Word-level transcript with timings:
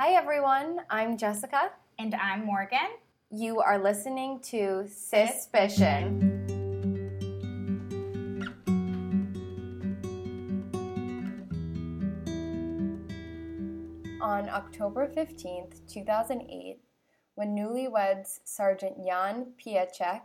Hi, 0.00 0.12
everyone. 0.12 0.82
I'm 0.90 1.16
Jessica. 1.16 1.72
And 1.98 2.14
I'm 2.14 2.46
Morgan. 2.46 2.88
You 3.32 3.58
are 3.58 3.82
listening 3.82 4.38
to 4.42 4.86
Suspicion. 4.86 6.46
On 14.22 14.48
October 14.48 15.08
15th, 15.08 15.80
2008, 15.88 16.78
when 17.34 17.56
newlyweds 17.56 18.38
Sergeant 18.44 19.04
Jan 19.04 19.46
Pietrzak, 19.60 20.20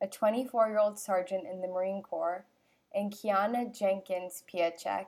a 0.00 0.06
24 0.06 0.68
year 0.68 0.78
old 0.78 0.96
sergeant 0.96 1.42
in 1.44 1.60
the 1.60 1.66
Marine 1.66 2.04
Corps, 2.04 2.46
and 2.94 3.12
Quiana 3.12 3.76
Jenkins 3.76 4.44
Pietrzak, 4.48 5.06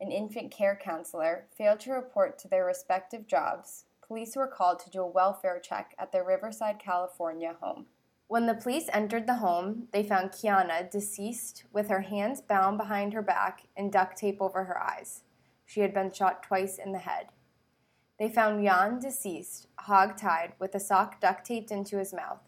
an 0.00 0.12
infant 0.12 0.50
care 0.50 0.78
counselor, 0.80 1.46
failed 1.56 1.80
to 1.80 1.92
report 1.92 2.38
to 2.38 2.48
their 2.48 2.64
respective 2.64 3.26
jobs, 3.26 3.84
police 4.06 4.36
were 4.36 4.46
called 4.46 4.78
to 4.80 4.90
do 4.90 5.02
a 5.02 5.06
welfare 5.06 5.60
check 5.60 5.94
at 5.98 6.12
their 6.12 6.24
Riverside, 6.24 6.78
California 6.78 7.56
home. 7.60 7.86
When 8.26 8.46
the 8.46 8.54
police 8.54 8.88
entered 8.92 9.26
the 9.26 9.36
home, 9.36 9.88
they 9.92 10.02
found 10.02 10.32
Quiana 10.32 10.90
deceased 10.90 11.64
with 11.72 11.88
her 11.88 12.02
hands 12.02 12.40
bound 12.42 12.76
behind 12.76 13.14
her 13.14 13.22
back 13.22 13.66
and 13.76 13.90
duct 13.90 14.18
tape 14.18 14.40
over 14.40 14.64
her 14.64 14.78
eyes. 14.78 15.22
She 15.64 15.80
had 15.80 15.94
been 15.94 16.12
shot 16.12 16.42
twice 16.42 16.78
in 16.78 16.92
the 16.92 16.98
head. 16.98 17.28
They 18.18 18.28
found 18.28 18.64
Jan 18.64 18.98
deceased, 18.98 19.68
hog-tied, 19.78 20.54
with 20.58 20.74
a 20.74 20.80
sock 20.80 21.20
duct 21.20 21.46
taped 21.46 21.70
into 21.70 21.98
his 21.98 22.12
mouth. 22.12 22.40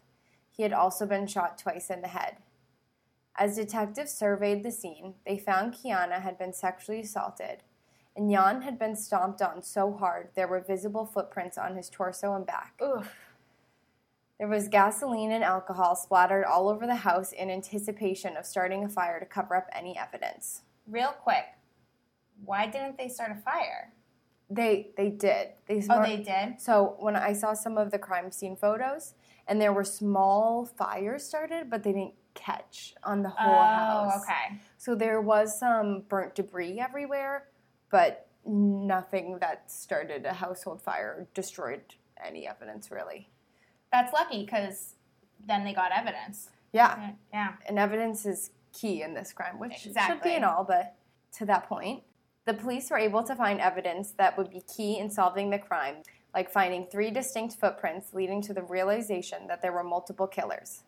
He 0.51 0.63
had 0.63 0.73
also 0.73 1.05
been 1.05 1.27
shot 1.27 1.57
twice 1.57 1.89
in 1.89 2.01
the 2.01 2.09
head. 2.09 2.37
As 3.35 3.55
detectives 3.55 4.11
surveyed 4.11 4.63
the 4.63 4.71
scene, 4.71 5.15
they 5.25 5.37
found 5.37 5.73
Quiana 5.73 6.21
had 6.21 6.37
been 6.37 6.53
sexually 6.53 7.01
assaulted, 7.01 7.63
and 8.15 8.29
Jan 8.29 8.61
had 8.61 8.77
been 8.77 8.95
stomped 8.95 9.41
on 9.41 9.63
so 9.63 9.93
hard 9.93 10.29
there 10.35 10.47
were 10.47 10.59
visible 10.59 11.05
footprints 11.05 11.57
on 11.57 11.75
his 11.75 11.89
torso 11.89 12.33
and 12.33 12.45
back. 12.45 12.73
Oof. 12.83 13.15
There 14.37 14.47
was 14.47 14.67
gasoline 14.67 15.31
and 15.31 15.43
alcohol 15.43 15.95
splattered 15.95 16.45
all 16.45 16.67
over 16.67 16.87
the 16.87 16.95
house 16.95 17.31
in 17.31 17.49
anticipation 17.49 18.35
of 18.35 18.45
starting 18.45 18.83
a 18.83 18.89
fire 18.89 19.19
to 19.19 19.25
cover 19.25 19.55
up 19.55 19.67
any 19.71 19.97
evidence. 19.97 20.63
Real 20.87 21.11
quick, 21.11 21.45
why 22.43 22.65
didn't 22.65 22.97
they 22.97 23.07
start 23.07 23.31
a 23.31 23.35
fire? 23.35 23.93
They 24.49 24.91
they 24.97 25.09
did. 25.09 25.49
They 25.67 25.83
Oh, 25.89 26.01
they 26.01 26.17
did? 26.17 26.59
So 26.59 26.95
when 26.99 27.15
I 27.15 27.33
saw 27.33 27.53
some 27.53 27.77
of 27.77 27.91
the 27.91 27.99
crime 27.99 28.31
scene 28.31 28.55
photos, 28.55 29.13
and 29.47 29.61
there 29.61 29.71
were 29.71 29.83
small 29.83 30.65
fires 30.65 31.23
started, 31.23 31.69
but 31.69 31.83
they 31.83 31.93
didn't 31.93 32.15
catch 32.33 32.93
on 33.03 33.23
the 33.23 33.29
whole 33.29 33.53
oh, 33.53 34.09
house. 34.09 34.23
okay. 34.23 34.59
So 34.77 34.95
there 34.95 35.21
was 35.21 35.59
some 35.59 36.03
burnt 36.07 36.35
debris 36.35 36.79
everywhere, 36.79 37.47
but 37.89 38.27
nothing 38.45 39.37
that 39.39 39.71
started 39.71 40.25
a 40.25 40.33
household 40.33 40.81
fire 40.81 41.15
or 41.19 41.27
destroyed 41.33 41.81
any 42.23 42.47
evidence 42.47 42.91
really. 42.91 43.29
That's 43.91 44.13
lucky 44.13 44.45
because 44.45 44.95
then 45.47 45.63
they 45.63 45.73
got 45.73 45.91
evidence. 45.91 46.49
Yeah, 46.71 47.11
Yeah. 47.33 47.53
and 47.67 47.77
evidence 47.77 48.25
is 48.25 48.51
key 48.73 49.01
in 49.01 49.13
this 49.13 49.33
crime, 49.33 49.59
which 49.59 49.77
should 49.79 50.21
be 50.23 50.35
in 50.35 50.43
all, 50.43 50.63
but 50.63 50.95
to 51.33 51.45
that 51.45 51.67
point, 51.67 52.03
the 52.45 52.53
police 52.53 52.89
were 52.89 52.97
able 52.97 53.23
to 53.23 53.35
find 53.35 53.59
evidence 53.59 54.11
that 54.17 54.37
would 54.37 54.49
be 54.49 54.61
key 54.61 54.97
in 54.97 55.09
solving 55.09 55.49
the 55.49 55.59
crime, 55.59 55.97
like 56.33 56.51
finding 56.51 56.85
three 56.85 57.11
distinct 57.11 57.55
footprints 57.55 58.13
leading 58.13 58.41
to 58.43 58.53
the 58.53 58.63
realization 58.63 59.47
that 59.47 59.61
there 59.61 59.73
were 59.73 59.83
multiple 59.83 60.27
killers. 60.27 60.83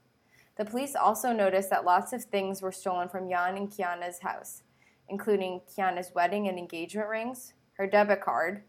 The 0.55 0.65
police 0.65 0.95
also 0.95 1.33
noticed 1.33 1.69
that 1.71 1.85
lots 1.85 2.13
of 2.13 2.23
things 2.23 2.61
were 2.61 2.71
stolen 2.71 3.09
from 3.09 3.29
Jan 3.29 3.57
and 3.57 3.69
Quiana's 3.69 4.19
house, 4.19 4.63
including 5.09 5.61
Quiana's 5.67 6.11
wedding 6.13 6.47
and 6.47 6.59
engagement 6.59 7.09
rings, 7.09 7.53
her 7.73 7.87
debit 7.87 8.21
card, 8.21 8.63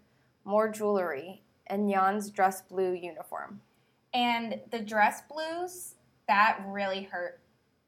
more 0.44 0.70
jewelry, 0.70 1.42
and 1.66 1.90
Jan's 1.90 2.30
dress 2.30 2.62
blue 2.62 2.92
uniform. 2.92 3.60
And 4.12 4.60
the 4.70 4.80
dress 4.80 5.22
blues, 5.30 5.96
that 6.26 6.62
really 6.66 7.02
hurt 7.02 7.40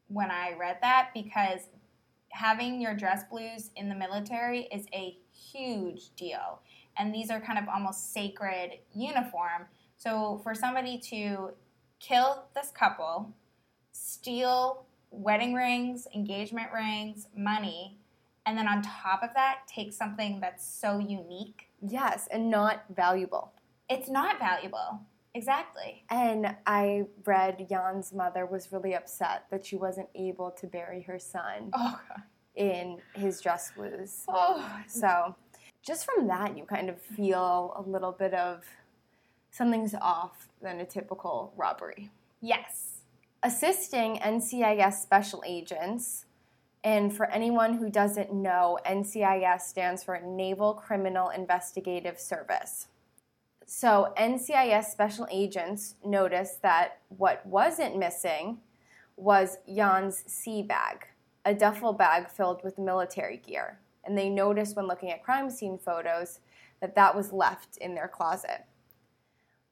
when 0.09 0.31
I 0.31 0.55
read 0.59 0.79
that 0.83 1.11
because 1.15 1.61
having 2.31 2.81
your 2.81 2.95
dress 2.95 3.23
blues 3.31 3.71
in 3.77 3.89
the 3.89 3.95
military 3.95 4.65
is 4.73 4.87
a 4.93 5.17
huge 5.33 6.15
deal. 6.17 6.61
And 6.99 7.15
these 7.15 7.31
are 7.31 7.41
kind 7.41 7.59
of 7.59 7.69
almost 7.69 8.13
sacred 8.13 8.73
uniform. 8.95 9.67
So 9.97 10.41
for 10.43 10.55
somebody 10.55 10.99
to 11.11 11.51
kill 11.99 12.45
this 12.55 12.71
couple, 12.71 13.33
steal 13.97 14.85
wedding 15.11 15.55
rings, 15.55 16.07
engagement 16.15 16.69
rings, 16.73 17.29
money, 17.37 17.97
and 18.45 18.57
then 18.57 18.69
on 18.69 18.83
top 18.83 19.23
of 19.23 19.31
that, 19.35 19.61
take 19.67 19.93
something 19.93 20.41
that's 20.41 20.65
so 20.67 20.99
unique, 20.99 21.69
Yes, 21.81 22.29
and 22.31 22.51
not 22.51 22.85
valuable. 22.95 23.53
it's 23.89 24.09
not 24.09 24.39
valuable. 24.39 25.01
Exactly. 25.35 26.03
And 26.11 26.57
I 26.67 27.05
read 27.27 27.67
Jan's 27.69 28.13
mother 28.13 28.47
was 28.47 28.73
really 28.73 28.95
upset 28.95 29.45
that 29.51 29.67
she 29.67 29.77
wasn't 29.77 30.09
able 30.15 30.51
to 30.53 30.67
bury 30.67 31.03
her 31.03 31.19
son 31.19 31.71
Oh, 31.75 32.01
in 32.55 32.99
his 33.15 33.41
dress 33.43 33.71
blues. 33.77 34.25
Oh, 34.29 34.67
So, 34.89 35.35
just 35.83 36.07
from 36.07 36.27
that, 36.29 36.57
you 36.57 36.65
kind 36.65 36.89
of 36.89 37.01
feel 37.01 37.75
a 37.77 37.83
little 37.89 38.13
bit 38.13 38.33
of 38.33 38.65
something's 39.51 39.95
off 39.95 40.49
than 40.63 40.81
a 40.81 40.87
typical 40.87 41.53
robbery. 41.57 42.11
yes. 42.41 42.96
Assisting 43.47 44.17
NCIS 44.17 44.95
special 44.95 45.41
agents, 45.47 46.25
and 46.83 47.17
for 47.17 47.31
anyone 47.31 47.75
who 47.75 47.89
doesn't 47.89 48.35
know, 48.35 48.77
NCIS 48.85 49.61
stands 49.61 50.03
for 50.03 50.21
Naval 50.21 50.75
Criminal 50.75 51.29
Investigative 51.29 52.19
Service. 52.19 52.89
So, 53.65 54.13
NCIS 54.19 54.87
special 54.87 55.29
agents 55.31 55.95
noticed 56.05 56.61
that 56.63 56.99
what 57.07 57.47
wasn't 57.47 57.97
missing 57.97 58.59
was 59.17 59.59
Jan's 59.73 60.25
sea 60.27 60.63
bag, 60.65 61.07
a 61.45 61.55
duffel 61.55 61.93
bag 61.93 62.29
filled 62.29 62.65
with 62.65 62.79
military 62.79 63.37
gear. 63.37 63.79
And 64.03 64.19
they 64.19 64.29
noticed 64.29 64.75
when 64.75 64.89
looking 64.89 65.13
at 65.13 65.23
crime 65.23 65.51
scene 65.51 65.79
photos 65.79 66.41
that 66.81 66.97
that 66.97 67.15
was 67.15 67.33
left 67.33 67.77
in 67.77 67.95
their 67.95 68.09
closet. 68.09 68.65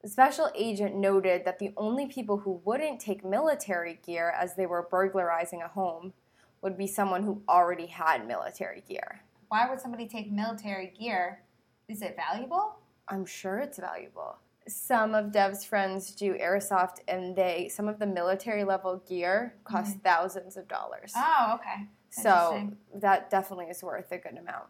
The 0.05 0.11
special 0.11 0.51
agent 0.55 0.95
noted 0.95 1.47
that 1.47 1.59
the 1.59 1.73
only 1.79 2.05
people 2.05 2.37
who 2.37 2.61
wouldn't 2.67 3.01
take 3.01 3.25
military 3.25 3.99
gear 4.05 4.35
as 4.39 4.55
they 4.55 4.67
were 4.67 4.87
burglarizing 4.91 5.63
a 5.63 5.69
home 5.69 6.13
would 6.61 6.77
be 6.77 6.87
someone 6.87 7.23
who 7.23 7.41
already 7.49 7.87
had 7.87 8.29
military 8.29 8.83
gear. 8.87 9.23
Why 9.49 9.67
would 9.67 9.81
somebody 9.81 10.07
take 10.07 10.31
military 10.31 10.93
gear? 11.01 11.41
Is 11.89 12.03
it 12.03 12.17
valuable? 12.17 12.77
I'm 13.09 13.25
sure 13.25 13.61
it's 13.61 13.79
valuable. 13.79 14.37
Some 14.69 15.15
of 15.15 15.33
Dev's 15.33 15.65
friends 15.65 16.11
do 16.15 16.35
airsoft, 16.35 16.97
and 17.09 17.35
they 17.35 17.71
some 17.71 17.89
of 17.89 17.99
the 17.99 18.07
military 18.07 18.65
level 18.65 19.03
gear 19.09 19.55
cost 19.65 19.93
mm-hmm. 19.93 20.01
thousands 20.01 20.59
of 20.59 20.69
dollars. 20.69 21.15
Oh, 21.17 21.55
okay. 21.55 21.89
so 22.11 22.71
that 22.95 23.31
definitely 23.31 23.67
is 23.69 23.83
worth 23.83 24.13
a 24.13 24.19
good 24.19 24.37
amount. 24.37 24.67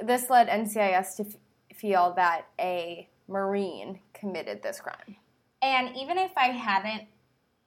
This 0.00 0.30
led 0.30 0.46
NCIS 0.46 1.16
to 1.16 1.24
f- 1.24 1.76
feel 1.76 2.12
that 2.14 2.46
a 2.60 3.08
Marine 3.28 4.00
committed 4.14 4.62
this 4.62 4.80
crime. 4.80 5.16
And 5.62 5.96
even 5.96 6.18
if 6.18 6.32
I 6.36 6.48
hadn't 6.48 7.04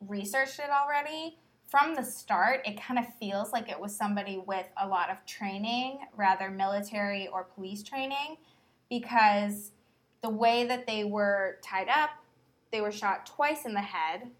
researched 0.07 0.59
it 0.59 0.69
already, 0.69 1.37
from 1.67 1.93
the 1.93 2.03
start, 2.03 2.61
it 2.65 2.81
kind 2.81 2.97
of 2.99 3.05
feels 3.19 3.51
like 3.53 3.69
it 3.69 3.79
was 3.79 3.95
somebody 3.95 4.41
with 4.45 4.65
a 4.81 4.87
lot 4.87 5.09
of 5.11 5.23
training, 5.25 5.99
rather 6.15 6.49
military 6.49 7.27
or 7.27 7.43
police 7.43 7.83
training, 7.83 8.37
because 8.89 9.71
the 10.21 10.29
way 10.29 10.65
that 10.65 10.87
they 10.87 11.03
were 11.03 11.59
tied 11.63 11.87
up, 11.87 12.09
they 12.71 12.81
were 12.81 12.91
shot 12.91 13.25
twice 13.25 13.65
in 13.65 13.73
the 13.73 13.81
head. 13.81 14.31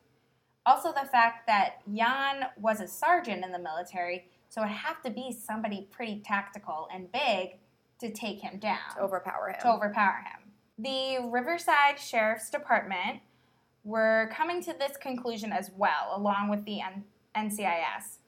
Also, 0.66 0.91
the 0.91 1.07
fact 1.12 1.46
that 1.47 1.75
Jan 1.96 2.46
was 2.59 2.81
a 2.81 2.88
sergeant 2.88 3.46
in 3.46 3.51
the 3.51 3.59
military, 3.59 4.28
so 4.50 4.62
it'd 4.62 4.72
have 4.74 5.01
to 5.03 5.12
be 5.12 5.31
somebody 5.31 5.88
pretty 5.91 6.22
tactical 6.25 6.88
and 6.94 7.12
big 7.12 7.57
to 8.00 8.12
take 8.12 8.40
him 8.40 8.59
down 8.59 8.80
To 8.96 9.01
overpower 9.01 9.50
him. 9.50 9.59
to 9.62 9.69
overpower 9.72 10.24
him. 10.25 10.38
The 10.81 11.19
Riverside 11.30 12.00
Sheriff's 12.00 12.50
Department 12.50 13.19
were 13.83 14.30
coming 14.31 14.63
to 14.63 14.71
this 14.71 14.95
conclusion 14.95 15.51
as 15.51 15.71
well, 15.75 16.13
along 16.15 16.48
with 16.48 16.63
the 16.63 16.80
NCIS. 17.36 18.19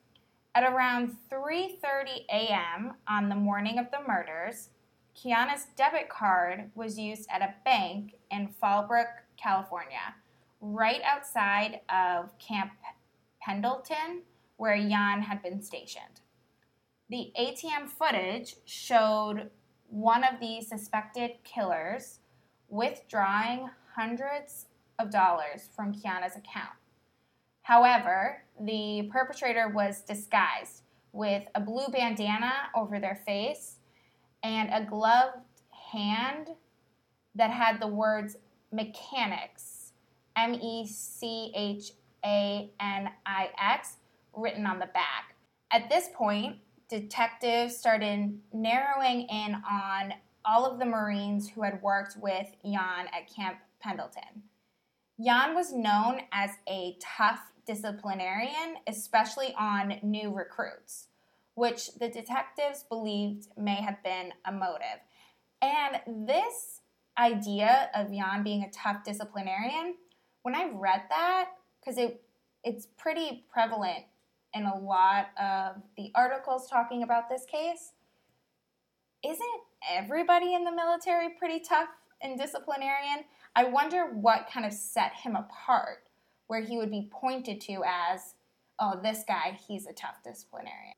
At 0.54 0.66
around 0.66 1.16
3:30 1.32 2.26
a.m. 2.30 2.96
on 3.08 3.30
the 3.30 3.36
morning 3.36 3.80
of 3.80 3.90
the 3.90 4.02
murders, 4.06 4.68
Quiana's 5.16 5.68
debit 5.78 6.10
card 6.10 6.72
was 6.76 7.00
used 7.00 7.30
at 7.32 7.42
a 7.42 7.56
bank 7.64 8.16
in 8.30 8.54
Fallbrook, 8.62 9.24
California, 9.38 10.16
right 10.60 11.02
outside 11.06 11.80
of 11.88 12.38
Camp 12.38 12.74
Pendleton, 13.42 14.24
where 14.58 14.78
Jan 14.78 15.22
had 15.22 15.42
been 15.42 15.62
stationed. 15.62 16.20
The 17.10 17.32
ATM 17.40 17.88
footage 17.88 18.58
showed 18.66 19.52
one 19.88 20.26
of 20.26 20.42
the 20.42 20.60
suspected 20.60 21.32
killers 21.46 22.20
withdrawing 22.72 23.70
hundreds 23.96 24.66
of 24.98 25.12
dollars 25.12 25.70
from 25.76 25.94
Quiana's 25.94 26.36
account. 26.36 26.74
However, 27.62 28.44
the 28.60 29.10
perpetrator 29.12 29.70
was 29.70 30.02
disguised 30.02 30.84
with 31.12 31.44
a 31.54 31.60
blue 31.60 31.88
bandana 31.92 32.54
over 32.76 33.00
their 33.00 33.22
face 33.26 33.76
and 34.42 34.70
a 34.74 34.88
gloved 34.90 35.38
hand 35.92 36.48
that 37.36 37.52
had 37.52 37.80
the 37.80 37.88
words 37.88 38.38
Mechanix, 38.74 39.92
M 40.38 40.54
E 40.56 40.88
C 40.88 41.52
H 41.54 41.92
A 42.26 42.72
N 42.80 43.10
I 43.26 43.50
X, 43.60 43.98
written 44.34 44.66
on 44.66 44.80
the 44.80 44.88
back. 44.88 45.36
At 45.72 45.90
this 45.90 46.10
point, 46.14 46.58
detectives 46.90 47.76
started 47.76 48.40
narrowing 48.54 49.28
in 49.30 49.56
on 49.70 50.14
all 50.46 50.66
of 50.66 50.80
the 50.80 50.86
Marines 50.86 51.50
who 51.50 51.64
had 51.64 51.82
worked 51.82 52.18
with 52.18 52.48
Jan 52.64 53.08
at 53.14 53.34
Camp 53.34 53.58
Pendleton. 53.80 54.44
Jan 55.24 55.54
was 55.56 55.74
known 55.74 56.22
as 56.32 56.52
a 56.68 56.98
tough 57.00 57.52
disciplinarian, 57.66 58.78
especially 58.88 59.54
on 59.58 60.00
new 60.02 60.34
recruits, 60.34 61.08
which 61.54 61.94
the 61.96 62.10
detectives 62.10 62.84
believed 62.90 63.48
may 63.58 63.76
have 63.76 64.04
been 64.04 64.32
a 64.46 64.52
motive. 64.52 65.00
And 65.62 66.28
this 66.28 66.82
idea 67.18 67.90
of 67.94 68.12
Jan 68.12 68.44
being 68.44 68.64
a 68.64 68.72
tough 68.72 69.04
disciplinarian, 69.04 69.96
when 70.42 70.56
I 70.56 70.72
read 70.74 71.04
that, 71.10 71.50
because 71.80 71.98
it 71.98 72.24
it's 72.64 72.88
pretty 72.98 73.46
prevalent 73.52 74.06
in 74.54 74.66
a 74.66 74.78
lot 74.78 75.30
of 75.42 75.82
the 75.98 76.12
articles 76.14 76.70
talking 76.70 77.02
about 77.04 77.30
this 77.30 77.46
case, 77.46 77.94
isn't 79.24 79.62
everybody 79.90 80.54
in 80.54 80.64
the 80.64 80.72
military 80.72 81.30
pretty 81.30 81.60
tough 81.60 81.90
and 82.22 82.38
disciplinarian? 82.38 83.26
I 83.56 83.66
wonder 83.66 84.06
what 84.14 84.48
kind 84.52 84.66
of 84.66 84.74
set 84.74 85.14
him 85.14 85.36
apart, 85.36 86.04
where 86.48 86.62
he 86.62 86.78
would 86.78 86.92
be 86.92 87.10
pointed 87.12 87.62
to 87.62 87.84
as, 87.86 88.36
oh, 88.80 89.00
this 89.02 89.24
guy, 89.28 89.58
he's 89.68 89.88
a 89.88 89.94
tough 89.94 90.24
disciplinarian. 90.24 90.94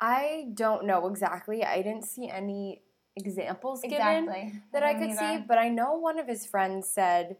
I 0.00 0.48
don't 0.54 0.84
know 0.84 1.06
exactly. 1.06 1.64
I 1.64 1.76
didn't 1.82 2.04
see 2.04 2.28
any 2.28 2.82
examples 3.16 3.82
given 3.82 4.60
that 4.72 4.82
I 4.82 4.94
could 4.94 5.10
neither. 5.10 5.18
see, 5.18 5.44
but 5.46 5.58
I 5.58 5.68
know 5.68 5.94
one 5.94 6.18
of 6.18 6.26
his 6.26 6.44
friends 6.46 6.88
said, 6.88 7.36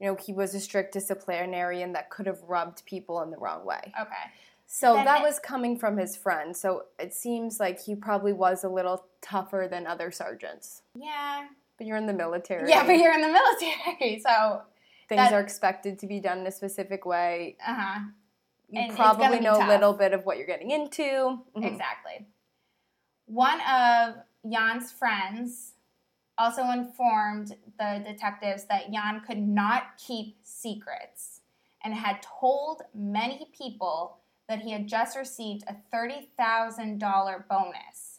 you 0.00 0.06
know, 0.06 0.16
he 0.16 0.32
was 0.32 0.54
a 0.54 0.60
strict 0.60 0.92
disciplinarian 0.92 1.92
that 1.92 2.10
could 2.10 2.26
have 2.26 2.42
rubbed 2.48 2.84
people 2.86 3.22
in 3.22 3.30
the 3.30 3.36
wrong 3.36 3.64
way. 3.64 3.92
Okay. 4.00 4.14
So 4.72 4.94
Then 4.94 5.04
that 5.06 5.20
it- 5.20 5.24
was 5.24 5.40
coming 5.40 5.76
from 5.76 5.96
his 5.96 6.16
friend. 6.16 6.56
So 6.56 6.84
it 7.00 7.12
seems 7.12 7.58
like 7.58 7.80
he 7.80 7.96
probably 7.96 8.32
was 8.32 8.62
a 8.62 8.68
little 8.68 9.04
tougher 9.20 9.66
than 9.68 9.84
other 9.84 10.12
sergeants. 10.12 10.82
Yeah. 10.94 11.48
But 11.76 11.88
you're 11.88 11.96
in 11.96 12.06
the 12.06 12.12
military. 12.12 12.70
Yeah, 12.70 12.86
but 12.86 12.92
you're 12.96 13.12
in 13.12 13.20
the 13.20 13.32
military, 13.32 14.20
so 14.24 14.62
things 15.08 15.18
that- 15.18 15.32
are 15.32 15.40
expected 15.40 15.98
to 15.98 16.06
be 16.06 16.20
done 16.20 16.38
in 16.38 16.46
a 16.46 16.52
specific 16.52 17.04
way. 17.04 17.56
uh 17.66 17.74
huh. 17.74 18.00
You 18.68 18.82
And 18.82 18.94
probably 18.94 19.40
know 19.40 19.56
a 19.56 19.66
little 19.66 19.92
bit 19.92 20.12
of 20.12 20.24
what 20.24 20.38
you're 20.38 20.46
getting 20.46 20.70
into. 20.70 21.02
Mhm. 21.56 21.64
Exactly. 21.64 22.24
One 23.26 23.60
of 23.62 24.14
Jan's 24.48 24.92
friends 24.92 25.74
also 26.38 26.62
informed 26.70 27.56
the 27.80 28.04
detectives 28.06 28.66
that 28.66 28.92
Jan 28.92 29.20
could 29.26 29.38
not 29.38 29.96
keep 29.98 30.36
secrets 30.44 31.40
and 31.82 31.92
had 31.92 32.22
told 32.22 32.82
many 32.94 33.50
people 33.52 34.19
that 34.50 34.62
he 34.62 34.72
had 34.72 34.88
just 34.88 35.16
received 35.16 35.62
a 35.68 35.76
$30,000 35.96 37.48
bonus 37.48 38.18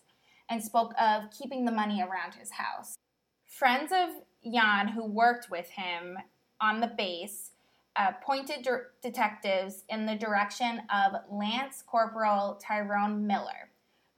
and 0.49 0.63
spoke 0.63 0.93
of 0.99 1.29
keeping 1.29 1.65
the 1.65 1.71
money 1.71 2.01
around 2.01 2.35
his 2.35 2.51
house. 2.51 2.95
Friends 3.45 3.91
of 3.91 4.09
Jan 4.49 4.87
who 4.87 5.05
worked 5.05 5.51
with 5.51 5.69
him 5.69 6.17
on 6.61 6.79
the 6.79 6.91
base 6.97 7.51
uh, 7.97 8.13
pointed 8.23 8.65
detectives 9.03 9.83
in 9.89 10.05
the 10.05 10.15
direction 10.15 10.81
of 10.89 11.21
Lance 11.29 11.83
Corporal 11.85 12.57
Tyrone 12.65 13.27
Miller, 13.27 13.69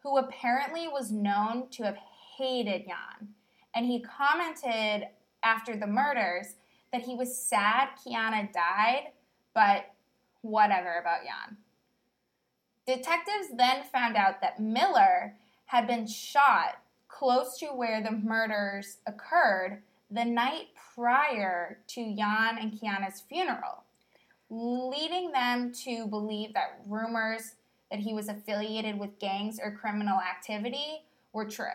who 0.03 0.19
apparently 0.19 0.87
was 0.87 1.11
known 1.11 1.67
to 1.71 1.83
have 1.83 1.97
hated 2.37 2.85
Jan. 2.85 3.29
And 3.73 3.87
he 3.87 4.03
commented 4.03 5.07
after 5.41 5.75
the 5.75 5.87
murders 5.87 6.53
that 6.91 7.01
he 7.01 7.15
was 7.15 7.35
sad 7.35 7.89
Quiana 7.97 8.53
died, 8.53 9.07
but 9.55 9.85
whatever 10.41 10.99
about 10.99 11.21
Jan. 11.23 11.57
Detectives 12.85 13.49
then 13.55 13.83
found 13.91 14.15
out 14.15 14.41
that 14.41 14.59
Miller 14.59 15.35
had 15.65 15.87
been 15.87 16.05
shot 16.05 16.79
close 17.07 17.57
to 17.59 17.67
where 17.67 18.01
the 18.03 18.11
murders 18.11 18.97
occurred 19.07 19.81
the 20.11 20.25
night 20.25 20.67
prior 20.93 21.79
to 21.87 22.15
Jan 22.15 22.57
and 22.59 22.77
Quiana's 22.77 23.21
funeral, 23.21 23.83
leading 24.49 25.31
them 25.31 25.71
to 25.85 26.05
believe 26.07 26.53
that 26.53 26.81
rumors 26.87 27.55
that 27.89 27.99
he 27.99 28.13
was 28.13 28.27
affiliated 28.27 28.99
with 28.99 29.19
gangs 29.19 29.59
or 29.63 29.77
criminal 29.79 30.19
activity 30.19 31.03
were 31.31 31.45
true. 31.45 31.65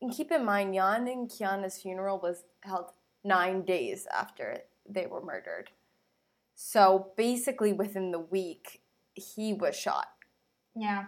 And 0.00 0.12
keep 0.12 0.30
in 0.30 0.44
mind, 0.44 0.74
Jan 0.74 1.08
and 1.08 1.28
Quiana's 1.28 1.78
funeral 1.78 2.18
was 2.18 2.44
held 2.60 2.92
nine 3.24 3.62
days 3.62 4.06
after 4.14 4.58
they 4.88 5.06
were 5.06 5.24
murdered. 5.24 5.70
So 6.54 7.12
basically, 7.16 7.72
within 7.72 8.12
the 8.12 8.20
week, 8.20 8.82
he 9.14 9.52
was 9.52 9.76
shot. 9.76 10.06
Yeah. 10.76 11.06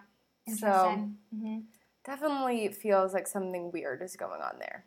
So-. 0.49 1.11
Mhm. 1.35 1.65
Definitely 2.05 2.69
feels 2.73 3.13
like 3.13 3.27
something 3.27 3.71
weird 3.71 4.01
is 4.03 4.17
going 4.17 4.41
on 4.41 4.59
there. 4.59 4.87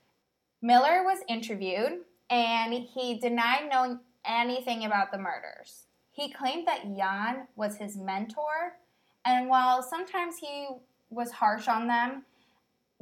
Miller 0.61 1.03
was 1.03 1.19
interviewed 1.27 2.03
and 2.29 2.73
he 2.73 3.19
denied 3.19 3.69
knowing 3.69 3.99
anything 4.25 4.85
about 4.85 5.11
the 5.11 5.17
murders. 5.19 5.85
He 6.11 6.31
claimed 6.31 6.67
that 6.67 6.95
Jan 6.95 7.47
was 7.55 7.77
his 7.77 7.95
mentor, 7.95 8.77
and 9.23 9.47
while 9.49 9.81
sometimes 9.81 10.37
he 10.37 10.67
was 11.09 11.31
harsh 11.31 11.67
on 11.67 11.87
them, 11.87 12.25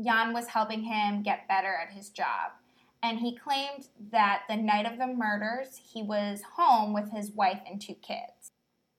Jan 0.04 0.34
was 0.34 0.48
helping 0.48 0.84
him 0.84 1.24
get 1.24 1.48
better 1.48 1.74
at 1.74 1.92
his 1.92 2.10
job. 2.10 2.52
And 3.02 3.20
he 3.20 3.38
claimed 3.38 3.88
that 4.12 4.44
the 4.50 4.58
night 4.58 4.86
of 4.86 4.98
the 4.98 5.08
murders, 5.08 5.78
he 5.78 6.04
was 6.04 6.42
home 6.56 6.94
with 6.94 7.12
his 7.12 7.32
wife 7.32 7.62
and 7.66 7.82
two 7.82 7.96
kids. 7.96 8.52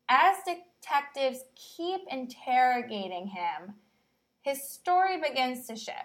As 0.09 0.37
detectives 0.81 1.45
keep 1.55 2.01
interrogating 2.11 3.29
him, 3.29 3.75
his 4.43 4.63
story 4.69 5.21
begins 5.21 5.67
to 5.67 5.77
shift. 5.77 5.97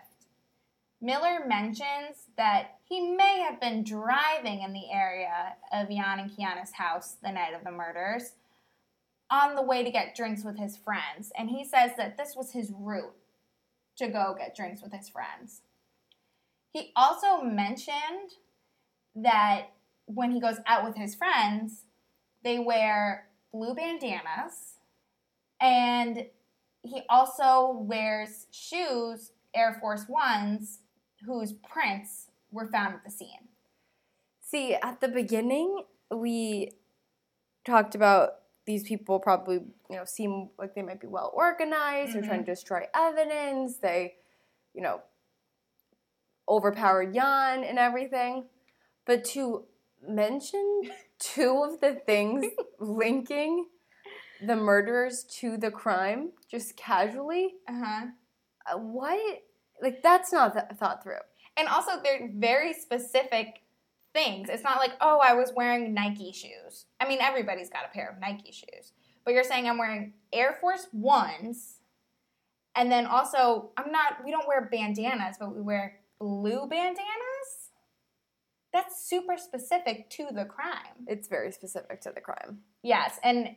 Miller 1.02 1.46
mentions 1.46 2.28
that 2.38 2.80
he 2.84 3.12
may 3.16 3.40
have 3.40 3.60
been 3.60 3.84
driving 3.84 4.62
in 4.62 4.74
the 4.74 4.92
area 4.92 5.56
of 5.72 5.90
Jan 5.90 6.20
and 6.20 6.32
Quiana's 6.32 6.74
house 6.74 7.16
the 7.22 7.32
night 7.32 7.54
of 7.54 7.64
the 7.64 7.72
murders 7.72 8.34
on 9.30 9.56
the 9.56 9.62
way 9.62 9.84
to 9.84 9.92
get 9.92 10.16
drinks 10.16 10.44
with 10.44 10.58
his 10.58 10.78
friends, 10.78 11.32
and 11.38 11.50
he 11.50 11.64
says 11.64 11.92
that 11.98 12.18
this 12.18 12.36
was 12.36 12.52
his 12.52 12.72
route 12.78 13.16
to 13.98 14.08
go 14.08 14.36
get 14.38 14.56
drinks 14.56 14.82
with 14.82 14.94
his 14.94 15.10
friends. 15.10 15.62
He 16.72 16.92
also 16.96 17.42
mentioned 17.42 18.34
that 19.16 19.68
when 20.06 20.32
he 20.32 20.40
goes 20.40 20.58
out 20.68 20.84
with 20.84 20.96
his 20.96 21.16
friends, 21.16 21.86
they 22.44 22.60
wear 22.60 23.28
blue 23.56 23.74
bandanas 23.74 24.76
and 25.62 26.26
he 26.84 27.02
also 27.10 27.72
wears 27.80 28.48
shoes, 28.52 29.32
Air 29.56 29.78
Force 29.80 30.06
Ones, 30.08 30.80
whose 31.26 31.54
prints 31.54 32.28
were 32.52 32.68
found 32.68 32.94
at 32.94 33.04
the 33.04 33.10
scene. 33.10 33.50
See, 34.42 34.76
at 34.76 35.02
the 35.02 35.08
beginning, 35.08 35.84
we 36.12 36.74
talked 37.66 37.96
about 37.96 38.36
these 38.68 38.84
people 38.84 39.20
probably, 39.20 39.56
you 39.90 39.96
know, 39.96 40.06
seem 40.06 40.50
like 40.60 40.76
they 40.76 40.82
might 40.82 41.00
be 41.00 41.08
well 41.08 41.32
organized. 41.34 42.14
They're 42.14 42.22
trying 42.22 42.40
to 42.40 42.44
mm-hmm. 42.44 42.52
destroy 42.52 42.82
evidence. 42.94 43.78
They, 43.78 44.16
you 44.74 44.82
know, 44.82 45.02
overpower 46.48 47.12
Jan 47.12 47.64
and 47.64 47.80
everything. 47.80 48.46
But 49.06 49.24
to 49.26 49.66
mention 50.08 50.82
two 51.20 51.64
of 51.64 51.82
the 51.82 51.96
things 52.06 52.46
linking 52.80 53.68
the 54.46 54.56
murders 54.56 55.24
to 55.40 55.58
the 55.58 55.72
crime 55.72 56.32
just 56.50 56.76
casually, 56.76 57.56
Uh-huh. 57.70 58.08
uh, 58.72 58.78
what? 58.78 59.42
Like, 59.82 60.04
that's 60.04 60.32
not 60.32 60.54
th- 60.54 60.66
thought 60.80 61.04
through. 61.04 61.16
And 61.58 61.68
also, 61.68 62.02
they're 62.04 62.30
very 62.34 62.74
specific 62.74 63.62
things. 64.14 64.50
It's 64.50 64.64
not 64.64 64.78
like, 64.78 64.94
oh, 65.02 65.20
I 65.24 65.34
was 65.34 65.52
wearing 65.56 65.94
Nike 65.94 66.32
shoes. 66.32 66.86
I 67.00 67.08
mean, 67.08 67.20
everybody's 67.22 67.70
got 67.70 67.86
a 67.86 67.94
pair 67.94 68.10
of 68.10 68.20
Nike 68.20 68.52
shoes. 68.52 68.92
But 69.24 69.34
you're 69.34 69.44
saying 69.44 69.68
I'm 69.68 69.78
wearing 69.78 70.14
Air 70.32 70.58
Force 70.62 70.88
Ones. 70.94 71.80
And 72.76 72.92
then 72.92 73.06
also, 73.06 73.72
I'm 73.78 73.92
not, 73.92 74.24
we 74.24 74.32
don't 74.32 74.48
wear 74.48 74.70
bandanas, 74.72 75.38
but 75.40 75.56
we 75.56 75.62
wear 75.62 76.00
blue 76.20 76.68
bandanas? 76.70 77.06
That's 78.76 79.08
super 79.08 79.38
specific 79.38 80.10
to 80.10 80.28
the 80.34 80.44
crime. 80.44 81.08
It's 81.08 81.30
very 81.30 81.54
specific 81.54 82.02
to 82.02 82.12
the 82.14 82.20
crime. 82.20 82.60
Yes, 82.84 83.18
and 83.24 83.56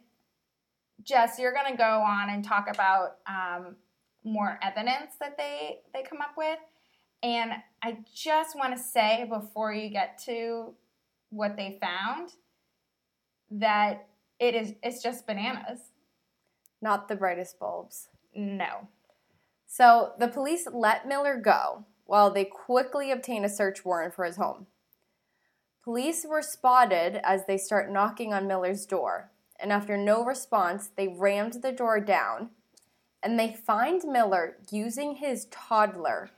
Jess, 1.02 1.40
you're 1.40 1.52
going 1.52 1.72
to 1.72 1.76
go 1.76 2.02
on 2.02 2.30
and 2.30 2.44
talk 2.44 2.68
about 2.72 3.16
um, 3.26 3.75
more 4.22 4.60
evidence 4.62 5.14
that 5.18 5.37
they 5.37 5.80
they 5.92 6.04
come 6.04 6.20
up 6.20 6.34
with, 6.37 6.60
and 7.25 7.50
I 7.82 7.98
just 8.14 8.54
want 8.54 8.76
to 8.76 8.80
say 8.80 9.26
before 9.28 9.72
you 9.72 9.90
get 9.90 10.22
to 10.26 10.75
what 11.30 11.56
they 11.56 11.80
found 11.80 12.34
that 13.50 14.06
it 14.38 14.54
is 14.54 14.75
it's 14.84 15.02
just 15.02 15.26
bananas. 15.26 15.80
Not 16.80 17.08
the 17.08 17.16
brightest 17.16 17.58
bulbs. 17.58 18.06
No. 18.37 18.87
So 19.66 20.12
the 20.20 20.28
police 20.28 20.68
let 20.72 21.08
Miller 21.08 21.37
go 21.37 21.87
while 22.04 22.30
they 22.30 22.44
quickly 22.44 23.10
obtain 23.10 23.44
a 23.44 23.48
search 23.48 23.84
warrant 23.84 24.14
for 24.14 24.25
his 24.25 24.37
home. 24.37 24.68
Police 25.88 26.26
were 26.28 26.42
spotted 26.42 27.18
as 27.25 27.47
they 27.47 27.57
start 27.57 27.90
knocking 27.90 28.35
on 28.35 28.47
Miller's 28.47 28.85
door, 28.85 29.30
and 29.59 29.73
after 29.73 29.97
no 29.97 30.23
response, 30.23 30.90
they 30.95 31.09
rammed 31.09 31.62
the 31.62 31.73
door 31.73 31.99
down 31.99 32.50
and 33.23 33.38
they 33.38 33.54
find 33.54 34.04
Miller 34.04 34.59
using 34.71 35.14
his 35.14 35.47
toddler 35.50 36.28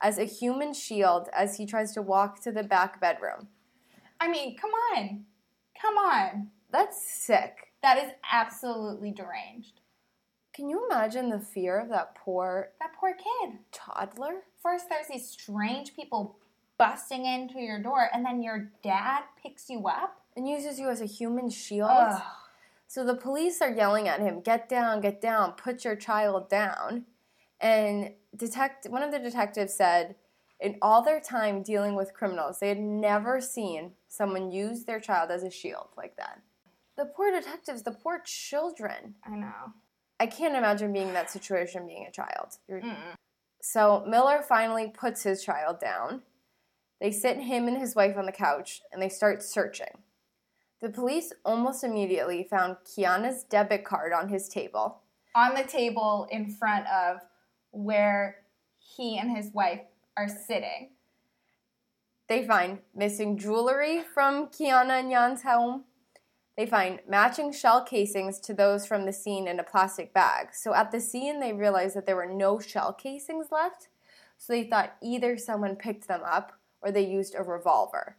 as 0.00 0.16
a 0.16 0.24
human 0.24 0.72
shield 0.72 1.28
as 1.36 1.58
he 1.58 1.66
tries 1.66 1.92
to 1.92 2.00
walk 2.00 2.40
to 2.44 2.50
the 2.50 2.62
back 2.62 2.98
bedroom. 2.98 3.48
I 4.22 4.28
mean, 4.28 4.56
come 4.56 4.70
on. 4.70 5.26
Come 5.78 5.98
on. 5.98 6.48
That's 6.72 7.06
sick. 7.06 7.74
That 7.82 7.98
is 7.98 8.10
absolutely 8.32 9.10
deranged. 9.10 9.80
Can 10.54 10.70
you 10.70 10.86
imagine 10.86 11.28
the 11.28 11.40
fear 11.40 11.78
of 11.78 11.90
that 11.90 12.14
poor 12.14 12.70
That 12.80 12.94
poor 12.98 13.12
kid. 13.12 13.58
toddler? 13.70 14.44
First, 14.62 14.88
there's 14.88 15.08
these 15.08 15.28
strange 15.28 15.94
people 15.94 16.38
busting 16.90 17.24
into 17.26 17.60
your 17.60 17.80
door, 17.82 18.08
and 18.12 18.24
then 18.24 18.42
your 18.42 18.70
dad 18.82 19.22
picks 19.42 19.68
you 19.68 19.86
up. 19.86 20.20
And 20.36 20.48
uses 20.48 20.78
you 20.78 20.88
as 20.88 21.00
a 21.00 21.06
human 21.06 21.48
shield? 21.50 21.90
Ugh. 21.90 22.22
So 22.86 23.04
the 23.04 23.16
police 23.16 23.60
are 23.62 23.70
yelling 23.70 24.08
at 24.08 24.20
him, 24.20 24.40
"Get 24.40 24.68
down, 24.68 25.00
get 25.00 25.20
down, 25.20 25.52
put 25.52 25.84
your 25.84 25.96
child 25.96 26.48
down." 26.48 27.06
And 27.60 28.14
detect 28.36 28.86
one 28.86 29.02
of 29.02 29.10
the 29.10 29.18
detectives 29.18 29.74
said, 29.74 30.16
in 30.60 30.78
all 30.80 31.02
their 31.02 31.20
time 31.20 31.62
dealing 31.62 31.94
with 31.94 32.14
criminals, 32.14 32.58
they 32.58 32.68
had 32.68 32.78
never 32.78 33.40
seen 33.40 33.92
someone 34.08 34.50
use 34.50 34.84
their 34.84 35.00
child 35.00 35.30
as 35.30 35.42
a 35.42 35.50
shield 35.50 35.88
like 35.96 36.16
that. 36.16 36.40
The 36.96 37.06
poor 37.06 37.30
detectives, 37.30 37.82
the 37.82 37.92
poor 37.92 38.20
children. 38.24 39.16
I 39.24 39.36
know. 39.36 39.72
I 40.20 40.26
can't 40.26 40.54
imagine 40.54 40.92
being 40.92 41.08
in 41.08 41.14
that 41.14 41.30
situation 41.30 41.86
being 41.86 42.06
a 42.06 42.10
child. 42.10 42.58
So 43.60 44.04
Miller 44.06 44.42
finally 44.42 44.88
puts 44.88 45.22
his 45.22 45.42
child 45.42 45.80
down. 45.80 46.22
They 47.04 47.10
sit 47.10 47.36
him 47.36 47.68
and 47.68 47.76
his 47.76 47.94
wife 47.94 48.16
on 48.16 48.24
the 48.24 48.32
couch 48.32 48.80
and 48.90 49.02
they 49.02 49.10
start 49.10 49.42
searching. 49.42 49.98
The 50.80 50.88
police 50.88 51.34
almost 51.44 51.84
immediately 51.84 52.44
found 52.48 52.78
Quiana's 52.82 53.44
debit 53.44 53.84
card 53.84 54.14
on 54.14 54.30
his 54.30 54.48
table. 54.48 55.02
On 55.34 55.54
the 55.54 55.64
table 55.64 56.26
in 56.30 56.48
front 56.48 56.86
of 56.86 57.18
where 57.72 58.36
he 58.78 59.18
and 59.18 59.36
his 59.36 59.52
wife 59.52 59.82
are 60.16 60.30
sitting. 60.30 60.92
They 62.26 62.46
find 62.46 62.78
missing 62.94 63.36
jewelry 63.36 64.00
from 64.00 64.46
Quiana 64.46 65.00
and 65.00 65.10
Jan's 65.10 65.42
home. 65.42 65.84
They 66.56 66.64
find 66.64 67.00
matching 67.06 67.52
shell 67.52 67.84
casings 67.84 68.40
to 68.40 68.54
those 68.54 68.86
from 68.86 69.04
the 69.04 69.12
scene 69.12 69.46
in 69.46 69.60
a 69.60 69.62
plastic 69.62 70.14
bag. 70.14 70.54
So 70.54 70.72
at 70.72 70.90
the 70.90 71.00
scene, 71.00 71.40
they 71.40 71.52
realized 71.52 71.96
that 71.96 72.06
there 72.06 72.16
were 72.16 72.24
no 72.24 72.60
shell 72.60 72.94
casings 72.94 73.48
left. 73.52 73.88
So 74.38 74.54
they 74.54 74.64
thought 74.64 74.96
either 75.02 75.36
someone 75.36 75.76
picked 75.76 76.08
them 76.08 76.22
up 76.24 76.54
or 76.84 76.92
they 76.92 77.06
used 77.06 77.34
a 77.34 77.42
revolver. 77.42 78.16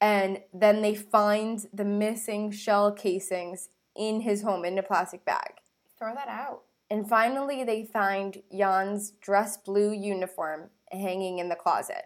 And 0.00 0.40
then 0.52 0.82
they 0.82 0.94
find 0.94 1.64
the 1.72 1.84
missing 1.84 2.50
shell 2.50 2.90
casings 2.90 3.68
in 3.96 4.22
his 4.22 4.42
home 4.42 4.64
in 4.64 4.76
a 4.76 4.82
plastic 4.82 5.24
bag. 5.24 5.54
Throw 5.96 6.12
that 6.14 6.28
out. 6.28 6.62
And 6.90 7.08
finally, 7.08 7.62
they 7.64 7.84
find 7.84 8.42
Jan's 8.54 9.12
dress 9.12 9.56
blue 9.56 9.92
uniform 9.92 10.70
hanging 10.90 11.38
in 11.38 11.48
the 11.48 11.56
closet. 11.56 12.04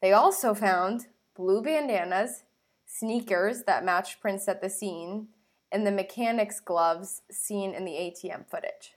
They 0.00 0.12
also 0.12 0.54
found 0.54 1.08
blue 1.36 1.60
bandanas, 1.60 2.44
sneakers 2.86 3.64
that 3.64 3.84
matched 3.84 4.20
prints 4.20 4.48
at 4.48 4.62
the 4.62 4.70
scene, 4.70 5.28
and 5.72 5.86
the 5.86 5.92
mechanic's 5.92 6.60
gloves 6.60 7.22
seen 7.30 7.74
in 7.74 7.84
the 7.84 7.92
ATM 7.92 8.48
footage. 8.48 8.92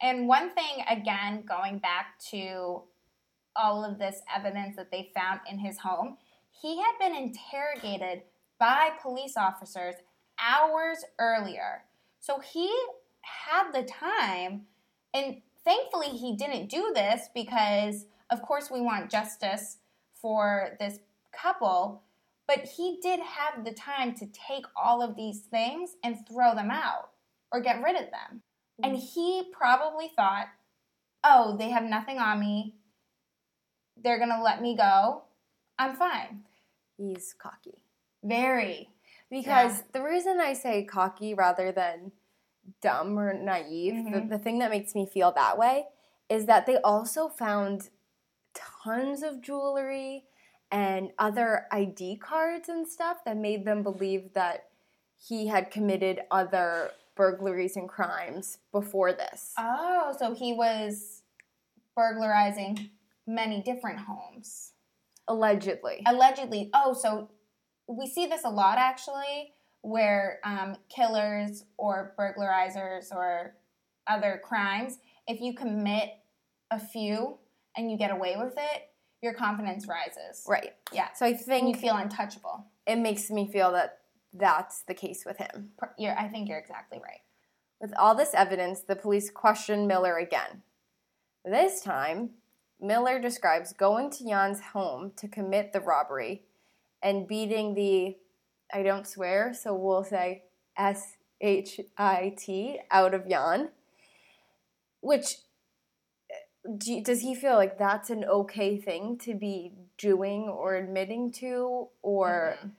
And 0.00 0.28
one 0.28 0.54
thing, 0.54 0.84
again, 0.88 1.44
going 1.46 1.78
back 1.78 2.18
to 2.30 2.82
all 3.58 3.84
of 3.84 3.98
this 3.98 4.20
evidence 4.34 4.76
that 4.76 4.90
they 4.90 5.10
found 5.14 5.40
in 5.50 5.58
his 5.58 5.78
home, 5.78 6.18
he 6.50 6.78
had 6.78 6.92
been 6.98 7.14
interrogated 7.14 8.22
by 8.58 8.90
police 9.02 9.36
officers 9.36 9.94
hours 10.38 11.04
earlier. 11.18 11.84
So 12.20 12.40
he 12.40 12.74
had 13.22 13.72
the 13.72 13.82
time, 13.82 14.66
and 15.12 15.42
thankfully 15.64 16.08
he 16.08 16.36
didn't 16.36 16.68
do 16.68 16.92
this 16.94 17.28
because, 17.34 18.06
of 18.30 18.42
course, 18.42 18.70
we 18.70 18.80
want 18.80 19.10
justice 19.10 19.78
for 20.14 20.76
this 20.80 20.98
couple. 21.32 22.02
But 22.46 22.60
he 22.60 22.98
did 23.02 23.20
have 23.20 23.64
the 23.64 23.72
time 23.72 24.14
to 24.14 24.26
take 24.26 24.64
all 24.76 25.02
of 25.02 25.16
these 25.16 25.40
things 25.40 25.96
and 26.04 26.16
throw 26.28 26.54
them 26.54 26.70
out 26.70 27.10
or 27.52 27.60
get 27.60 27.82
rid 27.82 27.96
of 27.96 28.10
them. 28.10 28.42
And 28.82 28.96
he 28.96 29.50
probably 29.52 30.08
thought, 30.14 30.46
oh, 31.24 31.56
they 31.56 31.70
have 31.70 31.82
nothing 31.82 32.18
on 32.18 32.38
me. 32.38 32.74
They're 34.06 34.18
to 34.30 34.40
let 34.40 34.62
me 34.62 34.76
go. 34.76 35.24
I'm 35.80 35.96
fine. 35.96 36.44
He's 36.96 37.34
cocky. 37.36 37.82
Very. 38.22 38.88
Because 39.28 39.78
Yeah. 39.78 39.84
the 39.94 40.02
reason 40.02 40.38
I 40.38 40.52
say 40.52 40.84
cocky 40.84 41.34
rather 41.34 41.72
than 41.72 42.12
dumb 42.80 43.18
or 43.18 43.34
naive, 43.34 44.04
the, 44.04 44.20
Mhm. 44.20 44.28
the 44.28 44.38
thing 44.38 44.60
that 44.60 44.70
makes 44.70 44.94
me 44.94 45.06
feel 45.06 45.32
that 45.32 45.58
way 45.58 45.88
is 46.28 46.46
that 46.46 46.66
they 46.66 46.76
also 46.82 47.28
found 47.28 47.90
tons 48.54 49.24
of 49.24 49.40
jewelry 49.40 50.28
and 50.70 51.12
other 51.18 51.66
ID 51.72 52.16
cards 52.16 52.68
and 52.68 52.86
stuff 52.86 53.24
that 53.24 53.36
made 53.36 53.64
them 53.64 53.82
believe 53.82 54.34
that 54.34 54.70
he 55.16 55.48
had 55.48 55.68
committed 55.72 56.24
other 56.30 56.92
burglaries 57.16 57.76
and 57.76 57.88
crimes 57.88 58.58
before 58.70 59.12
this. 59.12 59.52
Oh, 59.58 60.14
so 60.16 60.32
he 60.32 60.52
was 60.52 61.24
burglarizing 61.96 62.90
many 63.26 63.62
different 63.62 64.00
homes. 64.00 64.72
Allegedly. 65.28 66.02
Allegedly. 66.06 66.70
Oh, 66.74 66.92
so 66.94 67.30
we 67.88 68.06
see 68.06 68.26
this 68.26 68.44
a 68.44 68.50
lot 68.50 68.78
actually, 68.78 69.52
where 69.82 70.38
um, 70.44 70.76
killers 70.88 71.64
or 71.76 72.14
burglarizers 72.18 73.12
or 73.14 73.54
other 74.06 74.40
crimes, 74.44 74.98
if 75.26 75.40
you 75.40 75.54
commit 75.54 76.10
a 76.70 76.78
few 76.78 77.38
and 77.76 77.90
you 77.90 77.96
get 77.98 78.10
away 78.10 78.36
with 78.36 78.54
it, 78.56 78.82
your 79.22 79.32
confidence 79.34 79.86
rises. 79.88 80.44
Right. 80.48 80.74
Yeah. 80.92 81.08
So 81.14 81.26
I 81.26 81.38
And 81.48 81.68
you 81.68 81.74
feel 81.74 81.96
untouchable. 81.96 82.66
it 82.86 82.96
makes 82.96 83.30
me 83.30 83.50
feel 83.50 83.72
that 83.72 83.98
that's 84.32 84.82
the 84.82 84.94
case 84.94 85.24
with 85.24 85.38
him. 85.38 85.70
You're, 85.98 86.16
I 86.16 86.28
think 86.28 86.48
you're 86.48 86.58
exactly 86.58 86.98
right. 87.02 87.20
With 87.80 87.92
all 87.98 88.14
this 88.14 88.34
evidence, 88.34 88.80
the 88.82 88.96
police 88.96 89.30
questioned 89.30 89.88
Miller 89.88 90.16
again. 90.18 90.62
This 91.44 91.80
time, 91.80 92.30
Miller 92.80 93.18
describes 93.18 93.72
going 93.72 94.10
to 94.10 94.24
Jan's 94.24 94.60
home 94.60 95.12
to 95.16 95.28
commit 95.28 95.72
the 95.72 95.80
robbery 95.80 96.42
and 97.02 97.26
beating 97.26 97.74
the, 97.74 98.16
I 98.72 98.82
don't 98.82 99.06
swear, 99.06 99.54
so 99.54 99.74
we'll 99.74 100.04
say 100.04 100.42
S 100.76 101.16
H 101.40 101.80
I 101.96 102.34
T 102.36 102.80
out 102.90 103.14
of 103.14 103.28
Jan. 103.28 103.70
Which, 105.00 105.38
do 106.78 107.00
does 107.02 107.20
he 107.20 107.34
feel 107.34 107.54
like 107.54 107.78
that's 107.78 108.10
an 108.10 108.24
okay 108.24 108.76
thing 108.76 109.18
to 109.18 109.34
be 109.34 109.72
doing 109.98 110.48
or 110.48 110.74
admitting 110.74 111.30
to? 111.32 111.88
Or 112.02 112.58
Mhm. 112.62 112.72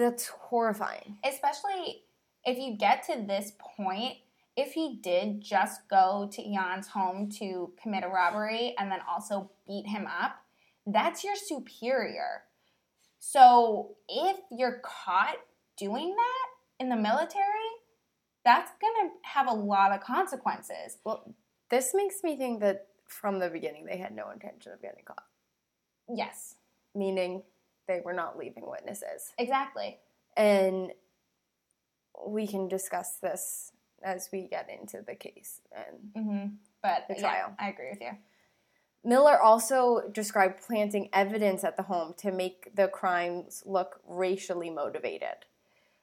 that's 0.00 0.28
horrifying. 0.28 1.18
especially 1.24 2.04
if 2.44 2.58
you 2.58 2.76
get 2.76 3.04
to 3.04 3.22
this 3.22 3.52
point, 3.58 4.18
if 4.56 4.72
he 4.72 4.98
did 5.02 5.40
just 5.40 5.88
go 5.88 6.28
to 6.32 6.42
Jan's 6.42 6.88
home 6.88 7.28
to 7.38 7.72
commit 7.80 8.04
a 8.04 8.08
robbery 8.08 8.74
and 8.78 8.90
then 8.90 9.00
also 9.08 9.50
beat 9.66 9.86
him 9.86 10.06
up, 10.06 10.36
that's 10.86 11.24
your 11.24 11.34
superior. 11.34 12.44
So 13.18 13.96
if 14.08 14.36
you're 14.50 14.80
caught 14.84 15.36
doing 15.76 16.14
that 16.14 16.46
in 16.78 16.88
the 16.88 16.96
military, 16.96 17.42
that's 18.44 18.70
gonna 18.80 19.10
have 19.22 19.48
a 19.48 19.54
lot 19.54 19.92
of 19.92 20.00
consequences. 20.00 20.98
Well, 21.04 21.34
this 21.70 21.92
makes 21.94 22.22
me 22.22 22.36
think 22.36 22.60
that 22.60 22.88
from 23.08 23.38
the 23.38 23.48
beginning 23.48 23.86
they 23.86 23.96
had 23.96 24.14
no 24.14 24.30
intention 24.30 24.72
of 24.72 24.82
getting 24.82 25.04
caught, 25.04 25.24
Yes, 26.08 26.56
meaning 26.94 27.42
they 27.88 28.00
were 28.04 28.12
not 28.12 28.38
leaving 28.38 28.68
witnesses. 28.70 29.32
exactly. 29.38 29.98
And 30.36 30.92
we 32.26 32.46
can 32.46 32.68
discuss 32.68 33.16
this 33.16 33.72
as 34.04 34.28
we 34.32 34.46
get 34.46 34.68
into 34.70 35.02
the 35.04 35.14
case. 35.14 35.60
And 35.74 36.26
hmm 36.26 36.46
But 36.82 37.06
The 37.08 37.14
yeah, 37.14 37.20
trial. 37.20 37.56
I 37.58 37.68
agree 37.70 37.90
with 37.90 38.00
you. 38.00 38.10
Miller 39.04 39.40
also 39.40 40.02
described 40.12 40.62
planting 40.66 41.08
evidence 41.12 41.62
at 41.62 41.76
the 41.76 41.82
home 41.82 42.14
to 42.18 42.32
make 42.32 42.74
the 42.74 42.88
crimes 42.88 43.62
look 43.66 44.00
racially 44.06 44.70
motivated. 44.70 45.44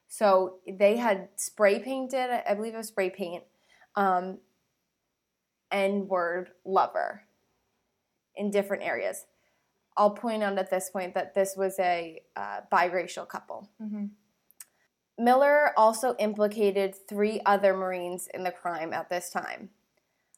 So 0.08 0.58
they 0.68 0.98
had 0.98 1.30
spray 1.36 1.80
painted, 1.80 2.30
I 2.48 2.54
believe 2.54 2.74
it 2.74 2.78
was 2.78 2.90
spray 2.90 3.10
paint, 3.10 3.44
um, 3.96 4.40
N 5.72 6.08
word 6.08 6.50
lover 6.66 7.24
in 8.36 8.52
different 8.52 8.84
areas. 8.84 9.26
I'll 9.98 10.12
point 10.12 10.44
out 10.44 10.58
at 10.58 10.70
this 10.70 10.90
point 10.90 11.14
that 11.16 11.34
this 11.34 11.56
was 11.56 11.80
a 11.80 12.22
uh, 12.36 12.62
biracial 12.72 13.28
couple. 13.28 13.70
hmm 13.80 14.06
Miller 15.22 15.72
also 15.78 16.16
implicated 16.18 16.96
three 17.08 17.42
other 17.46 17.76
Marines 17.76 18.28
in 18.34 18.44
the 18.44 18.52
crime 18.52 18.92
at 18.92 19.10
this 19.10 19.30
time 19.30 19.70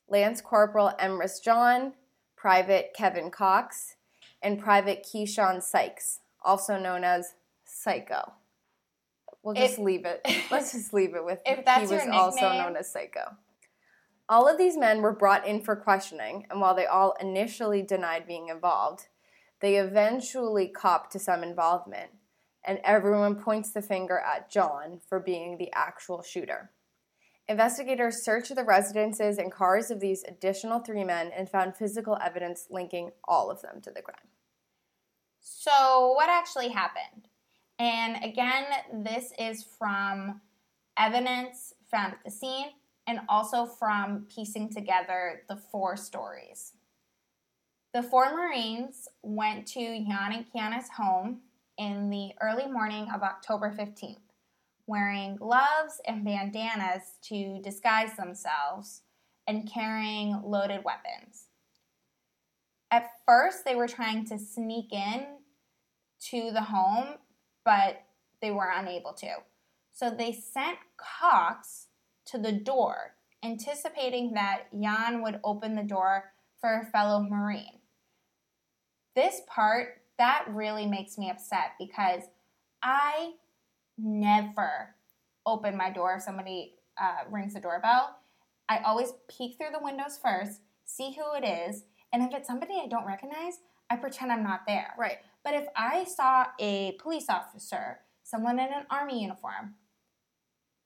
Lance 0.09 0.41
Corporal 0.41 0.91
Emrys 0.99 1.41
John, 1.41 1.93
Private 2.35 2.93
Kevin 2.93 3.31
Cox, 3.31 3.95
and 4.41 4.59
Private 4.59 5.05
Keyshawn 5.05 5.63
Sykes, 5.63 6.19
also 6.43 6.77
known 6.77 7.05
as 7.05 7.35
Psycho. 7.63 8.33
We'll 9.41 9.55
just 9.55 9.73
If- 9.73 9.79
leave 9.79 10.05
it. 10.05 10.21
Let's 10.51 10.73
just 10.73 10.93
leave 10.93 11.15
it 11.15 11.23
with 11.23 11.39
If 11.45 11.63
that's 11.63 11.89
he 11.89 11.95
was 11.95 12.05
your 12.05 12.13
also 12.13 12.51
known 12.51 12.75
as 12.75 12.91
Psycho. 12.91 13.37
All 14.27 14.47
of 14.47 14.57
these 14.57 14.77
men 14.77 15.01
were 15.01 15.13
brought 15.13 15.47
in 15.47 15.61
for 15.61 15.75
questioning, 15.75 16.45
and 16.49 16.59
while 16.59 16.75
they 16.75 16.85
all 16.85 17.15
initially 17.21 17.81
denied 17.81 18.27
being 18.27 18.49
involved, 18.49 19.07
they 19.61 19.77
eventually 19.77 20.67
copped 20.67 21.11
to 21.13 21.19
some 21.19 21.43
involvement, 21.43 22.11
and 22.65 22.79
everyone 22.83 23.35
points 23.35 23.71
the 23.71 23.81
finger 23.81 24.19
at 24.19 24.49
John 24.49 24.99
for 25.07 25.19
being 25.19 25.57
the 25.57 25.71
actual 25.73 26.21
shooter. 26.21 26.71
Investigators 27.47 28.23
searched 28.23 28.55
the 28.55 28.63
residences 28.63 29.37
and 29.37 29.51
cars 29.51 29.91
of 29.91 29.99
these 29.99 30.23
additional 30.27 30.79
three 30.79 31.03
men 31.03 31.31
and 31.35 31.49
found 31.49 31.75
physical 31.75 32.17
evidence 32.23 32.67
linking 32.69 33.11
all 33.27 33.51
of 33.51 33.61
them 33.61 33.81
to 33.81 33.91
the 33.91 34.01
crime. 34.01 34.29
So, 35.41 36.13
what 36.15 36.29
actually 36.29 36.69
happened? 36.69 37.27
And 37.79 38.23
again, 38.23 38.63
this 38.93 39.33
is 39.37 39.65
from 39.77 40.39
evidence 40.97 41.73
found 41.91 42.13
at 42.13 42.23
the 42.23 42.31
scene 42.31 42.67
and 43.07 43.19
also 43.27 43.65
from 43.65 44.25
piecing 44.33 44.69
together 44.73 45.41
the 45.49 45.57
four 45.57 45.97
stories. 45.97 46.73
The 47.93 48.03
four 48.03 48.33
Marines 48.35 49.09
went 49.21 49.67
to 49.67 49.79
Jan 49.79 50.31
and 50.31 50.45
Quiana's 50.49 50.89
home 50.95 51.41
in 51.77 52.09
the 52.09 52.31
early 52.41 52.67
morning 52.67 53.07
of 53.13 53.21
October 53.21 53.73
15th, 53.77 54.17
wearing 54.85 55.35
gloves 55.35 56.01
and 56.05 56.23
bandanas 56.25 57.17
to 57.23 57.61
disguise 57.61 58.15
themselves 58.17 59.01
and 59.47 59.69
carrying 59.71 60.41
loaded 60.43 60.83
weapons. 60.83 61.47
At 62.91 63.09
first, 63.25 63.65
they 63.65 63.75
were 63.75 63.87
trying 63.87 64.25
to 64.27 64.37
sneak 64.37 64.93
in 64.93 65.25
to 66.29 66.51
the 66.51 66.61
home, 66.61 67.15
but 67.65 68.03
they 68.41 68.51
were 68.51 68.71
unable 68.73 69.13
to. 69.13 69.35
So 69.93 70.09
they 70.09 70.31
sent 70.31 70.77
Cox 70.97 71.87
to 72.25 72.37
the 72.37 72.51
door, 72.51 73.15
anticipating 73.43 74.33
that 74.33 74.65
Jan 74.79 75.21
would 75.23 75.39
open 75.43 75.75
the 75.75 75.83
door 75.83 76.33
for 76.59 76.79
a 76.79 76.85
fellow 76.85 77.21
Marine. 77.21 77.79
This 79.15 79.41
part, 79.47 80.02
that 80.17 80.45
really 80.49 80.85
makes 80.85 81.17
me 81.17 81.29
upset 81.29 81.71
because 81.79 82.23
I 82.81 83.33
never 83.97 84.95
open 85.45 85.75
my 85.77 85.89
door 85.89 86.15
if 86.15 86.23
somebody 86.23 86.75
uh, 87.01 87.29
rings 87.29 87.53
the 87.53 87.59
doorbell. 87.59 88.17
I 88.69 88.79
always 88.79 89.13
peek 89.29 89.57
through 89.57 89.71
the 89.73 89.83
windows 89.83 90.17
first, 90.21 90.61
see 90.85 91.13
who 91.13 91.35
it 91.35 91.45
is, 91.47 91.83
and 92.11 92.23
if 92.23 92.33
it's 92.33 92.47
somebody 92.47 92.73
I 92.83 92.87
don't 92.87 93.05
recognize, 93.05 93.59
I 93.89 93.97
pretend 93.97 94.31
I'm 94.31 94.43
not 94.43 94.61
there. 94.67 94.93
Right. 94.97 95.17
But 95.43 95.55
if 95.55 95.67
I 95.75 96.05
saw 96.05 96.45
a 96.59 96.93
police 96.93 97.29
officer, 97.29 97.99
someone 98.23 98.59
in 98.59 98.67
an 98.71 98.85
army 98.89 99.21
uniform, 99.21 99.75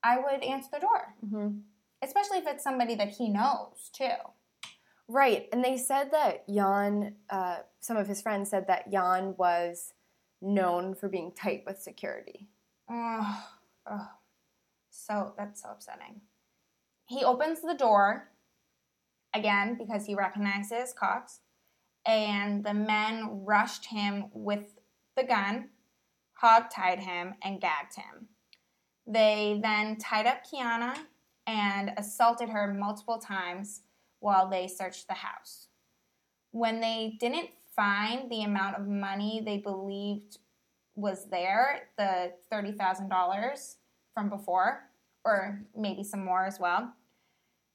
I 0.02 0.18
would 0.18 0.42
answer 0.42 0.68
the 0.72 0.80
door, 0.80 1.14
Mm-hmm. 1.24 1.58
especially 2.02 2.38
if 2.38 2.46
it's 2.46 2.64
somebody 2.64 2.94
that 2.96 3.10
he 3.10 3.28
knows 3.28 3.90
too. 3.92 4.16
Right, 5.10 5.48
and 5.52 5.64
they 5.64 5.78
said 5.78 6.10
that 6.12 6.46
Jan, 6.48 7.14
uh, 7.30 7.58
some 7.80 7.96
of 7.96 8.06
his 8.06 8.20
friends 8.20 8.50
said 8.50 8.66
that 8.66 8.92
Jan 8.92 9.34
was 9.38 9.94
known 10.42 10.94
for 10.94 11.08
being 11.08 11.32
tight 11.32 11.64
with 11.66 11.80
security. 11.80 12.48
Oh, 12.90 13.44
oh, 13.90 14.08
so 14.90 15.32
that's 15.38 15.62
so 15.62 15.70
upsetting. 15.70 16.20
He 17.06 17.24
opens 17.24 17.62
the 17.62 17.74
door 17.74 18.28
again 19.32 19.76
because 19.78 20.04
he 20.04 20.14
recognizes 20.14 20.92
Cox, 20.92 21.40
and 22.04 22.62
the 22.62 22.74
men 22.74 23.44
rushed 23.46 23.86
him 23.86 24.26
with 24.34 24.78
the 25.16 25.24
gun, 25.24 25.70
hog-tied 26.34 27.00
him, 27.00 27.34
and 27.42 27.62
gagged 27.62 27.96
him. 27.96 28.28
They 29.06 29.58
then 29.62 29.96
tied 29.96 30.26
up 30.26 30.42
Quiana 30.44 30.94
and 31.46 31.92
assaulted 31.96 32.50
her 32.50 32.74
multiple 32.74 33.18
times 33.18 33.80
while 34.20 34.48
they 34.48 34.66
searched 34.66 35.08
the 35.08 35.14
house. 35.14 35.68
When 36.50 36.80
they 36.80 37.16
didn't 37.20 37.50
find 37.74 38.30
the 38.30 38.42
amount 38.42 38.76
of 38.76 38.88
money 38.88 39.42
they 39.44 39.58
believed 39.58 40.38
was 40.96 41.26
there, 41.30 41.88
the 41.96 42.32
$30,000 42.52 43.76
from 44.12 44.28
before, 44.28 44.84
or 45.24 45.62
maybe 45.76 46.02
some 46.02 46.24
more 46.24 46.44
as 46.44 46.58
well, 46.58 46.92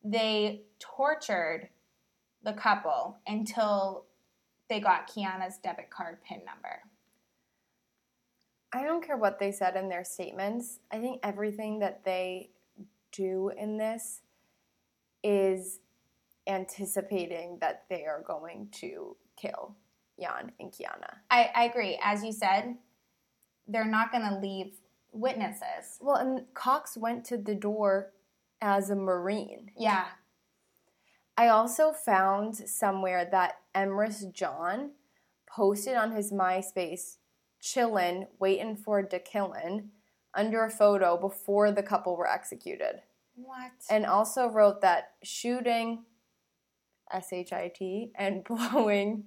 they 0.04 0.64
tortured 0.80 1.70
the 2.44 2.54
couple 2.54 3.18
until 3.28 4.06
they 4.70 4.80
got 4.80 5.10
Quiana's 5.10 5.58
debit 5.58 5.90
card 5.90 6.18
PIN 6.24 6.42
number. 6.46 6.82
I 8.74 8.84
don't 8.84 9.06
care 9.06 9.18
what 9.18 9.40
they 9.40 9.52
said 9.52 9.76
in 9.76 9.88
their 9.88 10.04
statements. 10.04 10.80
I 10.92 11.00
think 11.00 11.20
everything 11.24 11.80
that 11.80 12.04
they 12.04 12.50
do 13.12 13.52
in 13.58 13.78
this 13.78 14.22
is 15.24 15.80
anticipating 16.48 17.58
that 17.62 17.86
they 17.90 18.06
are 18.06 18.24
going 18.26 18.70
to 18.72 19.16
kill 19.38 19.76
Jan 20.20 20.52
and 20.60 20.72
Quiana. 20.72 21.18
I, 21.32 21.50
I 21.56 21.64
agree. 21.66 22.00
As 22.04 22.24
you 22.24 22.32
said, 22.32 22.76
they're 23.68 23.86
not 23.86 24.12
going 24.12 24.28
to 24.28 24.40
leave 24.40 24.74
witnesses. 25.12 26.00
Well, 26.02 26.16
and 26.16 26.42
Cox 26.54 26.98
went 26.98 27.26
to 27.26 27.38
the 27.38 27.56
door 27.56 28.12
as 28.62 28.90
a 28.90 28.96
Marine. 28.96 29.72
Yeah. 29.78 30.06
I 31.38 31.48
also 31.48 31.92
found 31.92 32.56
somewhere 32.56 33.28
that 33.32 33.60
Emrys 33.76 34.32
John 34.32 34.92
posted 35.48 35.96
on 35.96 36.12
his 36.12 36.32
MySpace, 36.32 37.18
chillin', 37.62 38.28
waiting 38.40 38.76
for 38.76 39.02
de 39.02 39.20
killin', 39.20 39.90
under 40.34 40.64
a 40.64 40.70
photo 40.70 41.18
before 41.18 41.72
the 41.72 41.84
couple 41.84 42.16
were 42.16 42.30
executed. 42.30 43.02
What? 43.36 43.72
And 43.90 44.06
also 44.06 44.48
wrote 44.48 44.82
that 44.82 45.12
shooting, 45.24 46.06
S 47.14 47.32
H 47.32 47.54
I 47.54 47.72
T, 47.74 48.12
and 48.16 48.44
blowing 48.46 49.26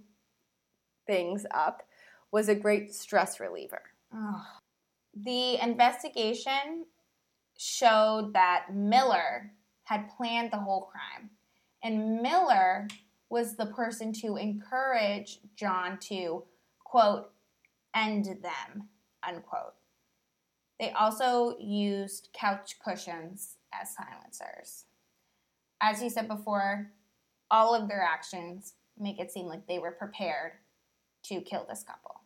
things 1.06 1.46
up 1.52 1.82
was 2.32 2.48
a 2.48 2.54
great 2.54 2.92
stress 2.94 3.40
reliever. 3.40 3.82
The 5.14 5.62
investigation 5.62 6.84
showed 7.56 8.34
that 8.34 8.66
Miller 8.74 9.52
had 9.84 10.10
planned 10.16 10.50
the 10.50 10.58
whole 10.58 10.90
crime. 10.92 11.30
And 11.82 12.20
Miller 12.20 12.88
was 13.30 13.56
the 13.56 13.66
person 13.66 14.12
to 14.12 14.36
encourage 14.36 15.38
John 15.56 15.98
to, 16.00 16.44
quote, 16.84 17.30
end 17.94 18.26
them, 18.42 18.88
unquote. 19.26 19.74
They 20.78 20.90
also 20.90 21.56
used 21.58 22.28
couch 22.32 22.76
cushions 22.84 23.56
as 23.72 23.94
silencers. 23.94 24.84
As 25.80 26.02
you 26.02 26.10
said 26.10 26.28
before, 26.28 26.90
all 27.50 27.74
of 27.74 27.88
their 27.88 28.02
actions 28.02 28.74
make 28.98 29.18
it 29.20 29.30
seem 29.30 29.46
like 29.46 29.66
they 29.66 29.78
were 29.78 29.92
prepared 29.92 30.52
to 31.24 31.40
kill 31.40 31.66
this 31.68 31.82
couple. 31.82 32.22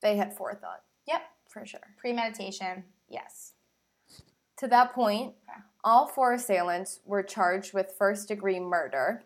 They 0.00 0.16
had 0.16 0.36
forethought, 0.36 0.82
Yep, 1.06 1.22
for 1.48 1.66
sure. 1.66 1.94
premeditation, 1.98 2.84
yes. 3.08 3.52
To 4.58 4.68
that 4.68 4.92
point, 4.92 5.34
Okay. 5.48 5.60
all 5.82 6.06
four 6.06 6.32
assailants 6.32 7.00
were 7.04 7.22
charged 7.22 7.74
with 7.74 7.92
first 7.98 8.28
degree 8.28 8.60
murder, 8.60 9.24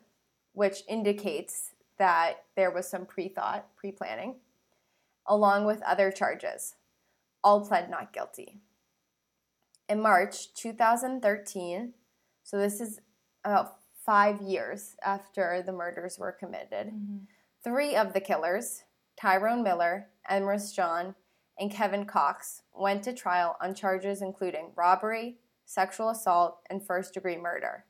which 0.52 0.82
indicates 0.88 1.74
that 1.98 2.44
there 2.56 2.70
was 2.70 2.88
some 2.88 3.04
pre 3.06 3.28
thought, 3.28 3.74
pre 3.76 3.92
planning, 3.92 4.40
along 5.26 5.66
with 5.66 5.82
other 5.82 6.10
charges. 6.10 6.74
All 7.44 7.64
pled 7.66 7.90
not 7.90 8.12
guilty. 8.12 8.60
In 9.88 10.00
March 10.00 10.52
2013, 10.54 11.94
so 12.42 12.58
this 12.58 12.80
is 12.80 13.00
about 13.44 13.77
five 14.08 14.40
years 14.40 14.96
after 15.04 15.62
the 15.66 15.70
murders 15.70 16.18
were 16.18 16.32
committed, 16.32 16.86
mm-hmm. 16.86 17.18
three 17.62 17.94
of 17.94 18.14
the 18.14 18.20
killers, 18.20 18.84
Tyrone 19.20 19.62
Miller, 19.62 20.06
Emrys 20.30 20.74
John, 20.74 21.14
and 21.58 21.70
Kevin 21.70 22.06
Cox 22.06 22.62
went 22.74 23.02
to 23.02 23.12
trial 23.12 23.58
on 23.60 23.74
charges 23.74 24.22
including 24.22 24.72
robbery, 24.74 25.36
sexual 25.66 26.08
assault, 26.08 26.60
and 26.70 26.82
first 26.82 27.12
degree 27.12 27.36
murder. 27.36 27.84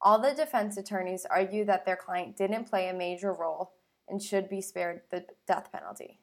All 0.00 0.20
the 0.20 0.32
defense 0.32 0.76
attorneys 0.76 1.26
argue 1.28 1.64
that 1.64 1.84
their 1.84 1.96
client 1.96 2.36
didn't 2.36 2.70
play 2.70 2.88
a 2.88 2.94
major 2.94 3.32
role 3.32 3.72
and 4.08 4.22
should 4.22 4.48
be 4.48 4.60
spared 4.60 5.00
the 5.10 5.24
death 5.48 5.72
penalty. 5.72 6.20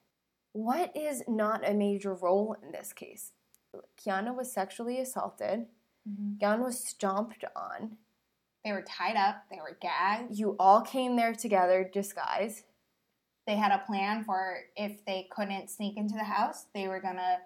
What 0.53 0.95
is 0.95 1.23
not 1.27 1.67
a 1.67 1.73
major 1.73 2.13
role 2.13 2.55
in 2.63 2.71
this 2.71 2.93
case? 2.93 3.33
Quiana 3.99 4.33
was 4.33 4.53
sexually 4.53 5.01
assaulted, 5.01 5.65
mm-hmm. 6.09 6.37
Jan 6.39 6.61
was 6.61 6.79
stomped 6.79 7.43
on, 7.53 7.97
They 8.63 8.71
were 8.71 8.81
tied 8.83 9.17
up, 9.17 9.43
they 9.51 9.57
were 9.57 9.77
gagged. 9.81 10.37
you 10.37 10.55
all 10.59 10.81
came 10.81 11.15
there 11.15 11.33
together 11.33 11.89
disguised. 11.91 12.63
They 13.45 13.55
had 13.57 13.71
a 13.71 13.79
plan 13.85 14.23
for 14.23 14.59
if 14.77 15.03
they 15.05 15.27
couldn't 15.31 15.69
sneak 15.69 15.97
into 15.97 16.13
the 16.15 16.23
house, 16.23 16.67
they 16.73 16.87
were 16.87 17.01
gonna 17.01 17.39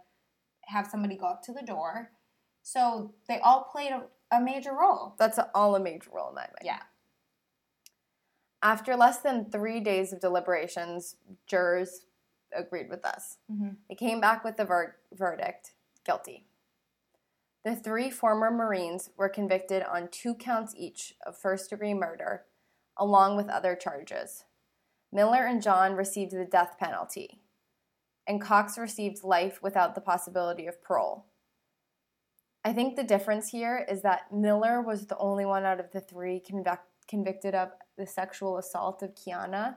have 0.65 0.85
somebody 0.87 1.15
go 1.17 1.25
up 1.27 1.41
to 1.43 1.53
the 1.53 1.63
door. 1.63 2.11
So 2.61 3.13
they 3.27 3.39
all 3.39 3.63
played 3.71 3.91
a, 3.91 4.03
a 4.35 4.39
major 4.41 4.73
role. 4.73 5.15
That's 5.17 5.39
all 5.55 5.75
a 5.75 5.79
major 5.79 6.09
role 6.13 6.29
in 6.29 6.35
my 6.35 6.41
mind. 6.41 6.51
Yeah. 6.63 6.81
After 8.61 8.95
less 8.95 9.19
than 9.19 9.49
three 9.49 9.79
days 9.79 10.11
of 10.11 10.19
deliberations, 10.19 11.15
jurors 11.45 12.05
agreed 12.55 12.89
with 12.89 13.05
us. 13.05 13.37
Mhm. 13.51 13.77
They 13.87 13.95
came 13.95 14.19
back 14.19 14.43
with 14.43 14.57
the 14.57 14.65
ver- 14.65 14.97
verdict 15.13 15.73
guilty. 16.03 16.46
The 17.67 17.75
three 17.75 18.09
former 18.09 18.49
Marines 18.49 19.09
were 19.17 19.27
convicted 19.27 19.83
on 19.83 20.07
two 20.07 20.35
counts 20.35 20.73
each 20.77 21.15
of 21.25 21.37
first 21.37 21.69
degree 21.69 21.93
murder, 21.93 22.45
along 22.95 23.35
with 23.35 23.49
other 23.49 23.75
charges. 23.75 24.45
Miller 25.11 25.45
and 25.45 25.61
John 25.61 25.93
received 25.93 26.31
the 26.31 26.45
death 26.45 26.77
penalty, 26.79 27.41
and 28.25 28.39
Cox 28.39 28.77
received 28.77 29.21
life 29.21 29.61
without 29.61 29.95
the 29.95 29.99
possibility 29.99 30.65
of 30.65 30.81
parole. 30.81 31.25
I 32.63 32.71
think 32.71 32.95
the 32.95 33.03
difference 33.03 33.49
here 33.49 33.85
is 33.91 34.01
that 34.01 34.31
Miller 34.31 34.81
was 34.81 35.07
the 35.07 35.17
only 35.17 35.43
one 35.43 35.65
out 35.65 35.81
of 35.81 35.91
the 35.91 35.99
three 35.99 36.41
convic- 36.49 36.79
convicted 37.09 37.53
of 37.53 37.71
the 37.97 38.07
sexual 38.07 38.57
assault 38.57 39.03
of 39.03 39.13
Quiana, 39.13 39.75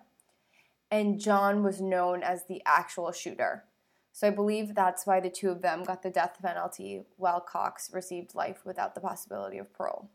and 0.92 1.18
John 1.18 1.64
was 1.64 1.80
known 1.80 2.22
as 2.22 2.46
the 2.46 2.62
actual 2.64 3.10
shooter. 3.10 3.64
So 4.12 4.26
I 4.26 4.30
believe 4.30 4.74
that's 4.74 5.06
why 5.06 5.20
the 5.20 5.30
two 5.30 5.50
of 5.50 5.62
them 5.62 5.84
got 5.84 6.02
the 6.02 6.10
death 6.10 6.38
penalty 6.42 7.02
while 7.16 7.40
Cox 7.40 7.90
received 7.92 8.34
life 8.34 8.62
without 8.64 8.94
the 8.94 9.00
possibility 9.00 9.58
of 9.58 9.72
parole. 9.72 10.10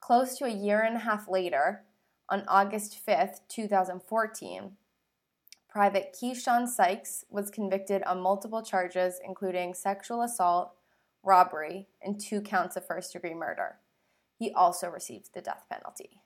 Close 0.00 0.38
to 0.38 0.46
a 0.46 0.50
year 0.50 0.80
and 0.80 0.96
a 0.96 1.00
half 1.00 1.28
later, 1.28 1.84
on 2.28 2.44
August 2.48 2.98
5th, 3.06 3.40
2014, 3.48 4.76
Private 5.68 6.16
Keyshawn 6.20 6.66
Sykes 6.66 7.24
was 7.30 7.50
convicted 7.50 8.02
on 8.04 8.20
multiple 8.20 8.62
charges, 8.62 9.20
including 9.24 9.74
sexual 9.74 10.22
assault, 10.22 10.72
robbery, 11.22 11.86
and 12.02 12.20
two 12.20 12.40
counts 12.40 12.76
of 12.76 12.86
first 12.86 13.12
degree 13.12 13.34
murder. 13.34 13.76
He 14.36 14.52
also 14.52 14.88
received 14.88 15.34
the 15.34 15.42
death 15.42 15.64
penalty. 15.70 16.22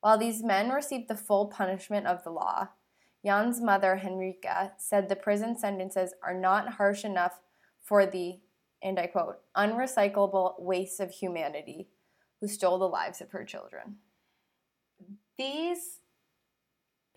While 0.00 0.18
these 0.18 0.42
men 0.42 0.70
received 0.70 1.08
the 1.08 1.16
full 1.16 1.46
punishment 1.46 2.06
of 2.06 2.24
the 2.24 2.30
law, 2.30 2.70
Jan's 3.24 3.60
mother, 3.60 4.00
Henrika, 4.02 4.72
said 4.78 5.08
the 5.08 5.16
prison 5.16 5.56
sentences 5.56 6.14
are 6.22 6.34
not 6.34 6.74
harsh 6.74 7.04
enough 7.04 7.40
for 7.80 8.04
the, 8.04 8.40
and 8.82 8.98
I 8.98 9.06
quote, 9.06 9.38
unrecyclable 9.56 10.60
waste 10.60 11.00
of 11.00 11.10
humanity 11.10 11.88
who 12.40 12.48
stole 12.48 12.78
the 12.78 12.88
lives 12.88 13.20
of 13.20 13.30
her 13.30 13.44
children. 13.44 13.96
These 15.38 16.00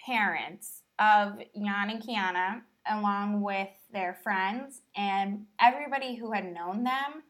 parents 0.06 0.84
of 1.00 1.40
Jan 1.56 1.90
and 1.90 2.04
Quiana, 2.04 2.62
along 2.90 3.42
with 3.42 3.70
their 3.92 4.14
friends 4.14 4.82
and 4.96 5.46
everybody 5.60 6.16
who 6.16 6.32
had 6.32 6.54
known 6.54 6.84
them, 6.84 7.24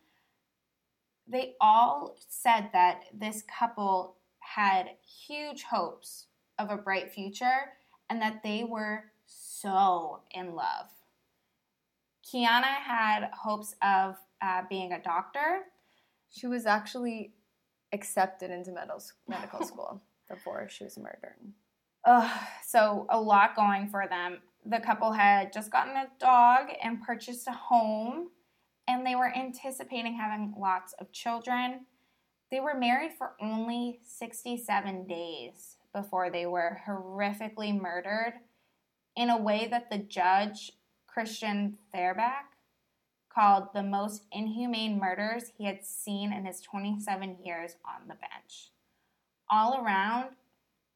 they 1.28 1.56
all 1.62 2.18
said 2.28 2.70
that 2.74 3.06
this 3.14 3.44
couple 3.44 4.18
had 4.40 4.90
huge 5.02 5.64
hopes 5.64 6.28
of 6.60 6.70
a 6.70 6.78
bright 6.78 7.12
future 7.12 7.72
and 8.10 8.22
that 8.22 8.44
they 8.44 8.64
were 8.64 9.06
so 9.26 10.22
in 10.32 10.56
love. 10.56 10.90
Quiana 12.26 12.64
had 12.64 13.30
hopes 13.34 13.76
of 13.82 14.16
uh, 14.42 14.64
being 14.70 14.94
a 14.94 15.02
doctor. 15.02 15.62
She 16.30 16.48
was 16.48 16.66
actually 16.66 17.34
accepted 17.92 18.52
into 18.52 18.72
medical 18.72 19.64
school 19.66 20.02
before 20.30 20.68
she 20.70 20.84
was 20.84 20.98
murdered. 20.98 21.38
Ugh, 22.06 22.40
so, 22.64 23.08
a 23.10 23.20
lot 23.20 23.56
going 23.56 23.88
for 23.90 24.08
them. 24.08 24.40
The 24.66 24.80
couple 24.80 25.12
had 25.12 25.54
just 25.54 25.72
gotten 25.72 25.96
a 25.96 26.08
dog 26.20 26.68
and 26.84 27.02
purchased 27.02 27.48
a 27.48 27.52
home, 27.52 28.30
and 28.88 29.06
they 29.06 29.16
were 29.16 29.36
anticipating 29.36 30.16
having 30.16 30.54
lots 30.58 30.94
of 31.00 31.12
children. 31.12 31.86
They 32.52 32.60
were 32.60 32.76
married 32.78 33.14
for 33.18 33.34
only 33.42 34.00
67 34.04 35.08
days 35.08 35.75
before 35.96 36.30
they 36.30 36.46
were 36.46 36.82
horrifically 36.86 37.80
murdered 37.80 38.34
in 39.16 39.30
a 39.30 39.42
way 39.42 39.66
that 39.72 39.90
the 39.90 39.98
judge, 39.98 40.74
Christian 41.08 41.78
Fairback, 41.94 42.58
called 43.34 43.70
the 43.74 43.82
most 43.82 44.26
inhumane 44.32 45.00
murders 45.00 45.54
he 45.58 45.66
had 45.66 45.84
seen 45.84 46.34
in 46.34 46.46
his 46.46 46.60
27 46.62 47.38
years 47.44 47.78
on 47.86 48.08
the 48.08 48.16
bench. 48.16 48.72
All 49.50 49.82
around, 49.82 50.32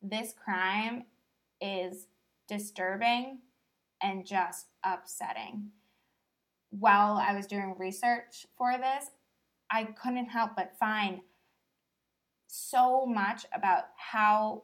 this 0.02 0.34
crime 0.34 1.06
is 1.62 2.08
disturbing 2.48 3.40
and 4.02 4.26
just 4.26 4.68
upsetting. 4.84 5.70
While 6.72 7.18
I 7.18 7.34
was 7.34 7.48
doing 7.48 7.76
research 7.78 8.46
for 8.58 8.78
this, 8.78 9.12
I 9.72 9.86
couldn't 9.86 10.28
help 10.28 10.52
but 10.56 10.78
find 10.78 11.22
so 12.48 13.06
much 13.06 13.46
about 13.54 13.86
how 13.96 14.64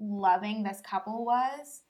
loving 0.00 0.62
this 0.62 0.80
couple 0.80 1.24
was 1.24 1.82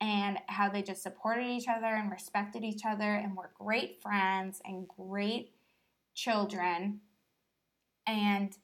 and 0.00 0.38
how 0.48 0.70
they 0.70 0.82
just 0.82 1.02
supported 1.02 1.46
each 1.46 1.68
other 1.68 1.86
and 1.86 2.10
respected 2.10 2.64
each 2.64 2.82
other 2.86 3.14
and 3.14 3.36
were 3.36 3.50
great 3.58 4.00
friends 4.02 4.60
and 4.64 4.88
great 4.88 5.52
children. 6.14 7.00
And 8.06 8.56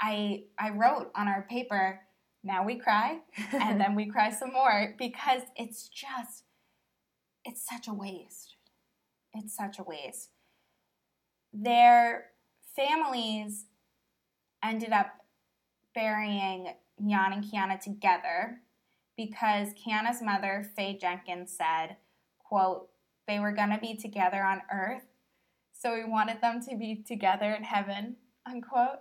I 0.00 0.44
I 0.58 0.70
wrote 0.70 1.10
on 1.16 1.26
our 1.26 1.42
paper, 1.50 2.00
now 2.44 2.64
we 2.64 2.76
cry 2.76 3.18
and 3.52 3.80
then 3.80 3.96
we 3.96 4.06
cry 4.06 4.30
some 4.30 4.52
more 4.52 4.94
because 4.98 5.42
it's 5.56 5.88
just 5.88 6.44
it's 7.44 7.66
such 7.68 7.88
a 7.88 7.94
waste. 7.94 8.54
It's 9.34 9.56
such 9.56 9.78
a 9.78 9.82
waste. 9.82 10.30
Their 11.52 12.26
families 12.76 13.66
ended 14.62 14.92
up 14.92 15.08
burying 15.94 16.68
Jan 17.08 17.32
and 17.32 17.44
Quiana 17.44 17.80
together 17.80 18.60
because 19.16 19.68
Quiana's 19.74 20.22
mother, 20.22 20.70
Faye 20.76 20.96
Jenkins, 21.00 21.56
said, 21.56 21.96
quote, 22.38 22.88
they 23.28 23.38
were 23.38 23.52
going 23.52 23.70
to 23.70 23.78
be 23.78 23.94
together 23.94 24.42
on 24.42 24.62
earth, 24.72 25.04
so 25.72 25.94
we 25.94 26.04
wanted 26.04 26.40
them 26.40 26.60
to 26.68 26.76
be 26.76 26.96
together 26.96 27.52
in 27.52 27.64
heaven, 27.64 28.16
unquote. 28.46 29.00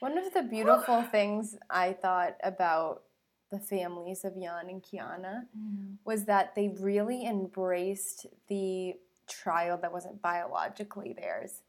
One 0.00 0.16
of 0.16 0.32
the 0.32 0.42
beautiful 0.42 1.02
things 1.10 1.56
I 1.70 1.92
thought 1.92 2.36
about 2.42 3.02
the 3.50 3.58
families 3.58 4.24
of 4.24 4.34
Jan 4.34 4.68
and 4.68 4.82
Quiana 4.82 5.44
mm. 5.56 5.96
was 6.04 6.24
that 6.24 6.54
they 6.54 6.68
really 6.80 7.26
embraced 7.26 8.26
the 8.48 8.94
child 9.28 9.82
that 9.82 9.92
wasn't 9.92 10.22
biologically 10.22 11.12
theirs 11.12 11.62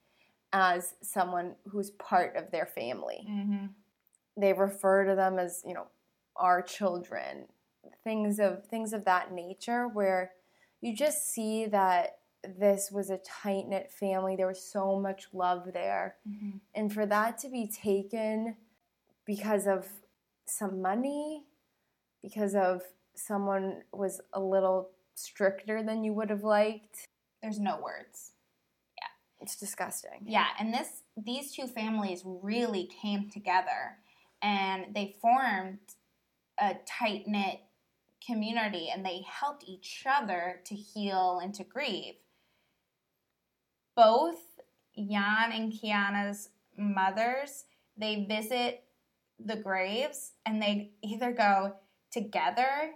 as 0.54 0.96
someone 1.02 1.56
who's 1.68 1.92
part 1.92 2.36
of 2.36 2.52
their 2.52 2.66
family. 2.66 3.28
Mm-hmm. 3.30 3.66
They 4.38 4.54
refer 4.54 5.06
to 5.06 5.16
them 5.16 5.40
as, 5.40 5.64
you 5.66 5.74
know, 5.74 5.88
our 6.36 6.62
children, 6.62 7.48
things 8.04 8.40
of 8.40 8.66
things 8.66 8.94
of 8.94 9.06
that 9.06 9.32
nature 9.34 9.88
where 9.88 10.32
you 10.82 10.96
just 10.96 11.30
see 11.34 11.66
that 11.66 12.20
this 12.44 12.92
was 12.92 13.10
a 13.10 13.18
tight 13.18 13.68
knit 13.68 13.92
family. 13.92 14.36
There 14.36 14.48
was 14.48 14.64
so 14.64 15.00
much 15.00 15.28
love 15.34 15.70
there. 15.74 16.16
Mm-hmm. 16.30 16.58
And 16.76 16.94
for 16.94 17.06
that 17.06 17.38
to 17.40 17.50
be 17.50 17.68
taken 17.68 18.56
because 19.26 19.68
of 19.68 19.88
some 20.46 20.82
money, 20.82 21.46
because 22.22 22.56
of 22.56 22.84
someone 23.16 23.82
was 23.92 24.22
a 24.34 24.40
little 24.40 24.92
stricter 25.16 25.82
than 25.84 26.04
you 26.04 26.14
would 26.14 26.30
have 26.30 26.44
liked, 26.44 27.08
there's 27.42 27.60
no 27.60 27.80
words. 27.82 28.34
Yeah. 28.98 29.42
It's 29.42 29.56
disgusting. 29.56 30.24
Yeah, 30.26 30.48
and 30.60 30.74
this 30.74 31.04
these 31.18 31.54
two 31.54 31.68
families 31.68 32.22
really 32.26 32.90
came 33.02 33.30
together 33.30 33.98
and 34.42 34.94
they 34.94 35.16
formed 35.22 35.80
a 36.60 36.76
tight 36.86 37.28
knit 37.28 37.60
community 38.26 38.90
and 38.94 39.06
they 39.06 39.22
helped 39.26 39.64
each 39.68 40.04
other 40.06 40.62
to 40.66 40.76
heal 40.76 41.40
and 41.42 41.54
to 41.56 41.64
grieve. 41.64 42.16
Both 43.96 44.40
Jan 44.96 45.52
and 45.52 45.74
Quiana's 45.74 46.50
mothers, 46.78 47.66
they 47.98 48.26
visit 48.26 48.84
the 49.44 49.56
graves 49.56 50.34
and 50.46 50.62
they 50.62 50.92
either 51.04 51.32
go 51.32 51.76
together 52.12 52.92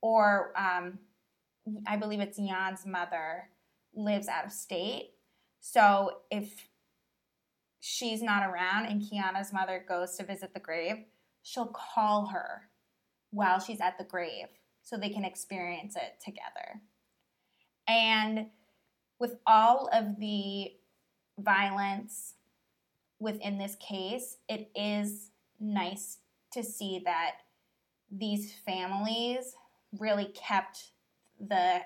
or 0.00 0.52
um, 0.56 0.98
I 1.86 1.96
believe 1.96 2.20
it's 2.20 2.38
Jan's 2.38 2.86
mother 2.86 3.48
lives 3.94 4.28
out 4.28 4.46
of 4.46 4.52
state 4.52 5.10
so 5.60 6.18
if 6.30 6.68
she's 7.80 8.22
not 8.22 8.48
around 8.48 8.86
and 8.86 9.02
Quiana's 9.02 9.52
mother 9.52 9.84
goes 9.86 10.16
to 10.16 10.24
visit 10.24 10.54
the 10.54 10.60
grave, 10.60 11.04
she'll 11.42 11.72
call 11.74 12.26
her 12.26 12.68
while 13.30 13.58
she's 13.58 13.80
at 13.80 13.96
the 13.98 14.04
grave 14.04 14.46
so 14.82 14.96
they 14.96 15.08
can 15.08 15.24
experience 15.24 15.96
it 15.96 16.22
together. 16.24 16.80
And 17.88 18.46
with 19.18 19.36
all 19.46 19.88
of 19.92 20.18
the 20.18 20.72
violence 21.38 22.34
within 23.18 23.58
this 23.58 23.76
case, 23.76 24.36
it 24.48 24.70
is 24.74 25.30
nice 25.58 26.18
to 26.52 26.62
see 26.62 27.02
that 27.04 27.36
these 28.10 28.52
families 28.66 29.54
really 29.98 30.32
kept 30.34 30.90
the 31.38 31.80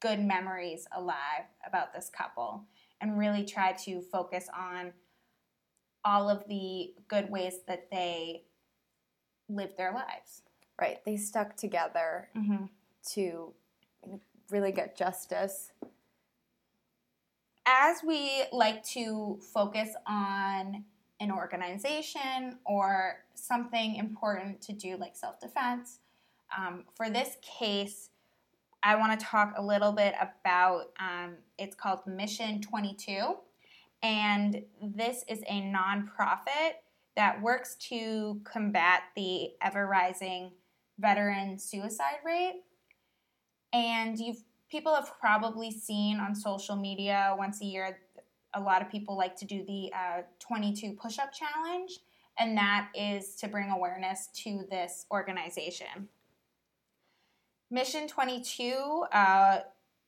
good 0.00 0.20
memories 0.20 0.86
alive 0.96 1.44
about 1.66 1.92
this 1.92 2.10
couple 2.16 2.64
and 3.00 3.18
really 3.18 3.44
try 3.44 3.72
to 3.72 4.00
focus 4.00 4.48
on 4.56 4.92
all 6.04 6.28
of 6.28 6.46
the 6.48 6.94
good 7.08 7.30
ways 7.30 7.60
that 7.66 7.90
they 7.90 8.44
lived 9.48 9.76
their 9.76 9.92
lives. 9.92 10.42
Right. 10.80 11.04
They 11.04 11.16
stuck 11.16 11.56
together 11.56 12.28
mm-hmm. 12.36 12.66
to 13.14 13.52
really 14.50 14.72
get 14.72 14.96
justice 14.96 15.72
as 17.68 18.02
we 18.02 18.44
like 18.50 18.82
to 18.82 19.38
focus 19.52 19.90
on 20.06 20.84
an 21.20 21.30
organization 21.30 22.58
or 22.64 23.24
something 23.34 23.96
important 23.96 24.62
to 24.62 24.72
do, 24.72 24.96
like 24.96 25.16
self 25.16 25.38
defense, 25.40 25.98
um, 26.56 26.84
for 26.94 27.10
this 27.10 27.36
case, 27.42 28.10
I 28.82 28.96
want 28.96 29.18
to 29.18 29.24
talk 29.24 29.54
a 29.56 29.62
little 29.62 29.92
bit 29.92 30.14
about 30.20 30.90
um, 31.00 31.34
it's 31.58 31.74
called 31.74 32.00
Mission 32.06 32.60
22. 32.60 33.34
And 34.02 34.62
this 34.80 35.24
is 35.28 35.42
a 35.48 35.62
nonprofit 35.62 36.74
that 37.16 37.42
works 37.42 37.74
to 37.88 38.40
combat 38.44 39.02
the 39.16 39.50
ever 39.60 39.86
rising 39.86 40.52
veteran 40.98 41.58
suicide 41.58 42.18
rate. 42.24 42.62
And 43.72 44.18
you've 44.18 44.44
people 44.70 44.94
have 44.94 45.18
probably 45.18 45.70
seen 45.70 46.20
on 46.20 46.34
social 46.34 46.76
media 46.76 47.34
once 47.38 47.60
a 47.62 47.64
year 47.64 47.98
a 48.54 48.60
lot 48.60 48.82
of 48.82 48.90
people 48.90 49.16
like 49.16 49.36
to 49.36 49.44
do 49.44 49.64
the 49.66 49.90
uh, 49.94 50.22
22 50.38 50.92
push-up 50.92 51.32
challenge 51.32 51.98
and 52.38 52.56
that 52.56 52.88
is 52.94 53.34
to 53.36 53.48
bring 53.48 53.70
awareness 53.70 54.28
to 54.34 54.64
this 54.70 55.06
organization 55.10 56.08
mission 57.70 58.08
22 58.08 59.04
uh, 59.12 59.58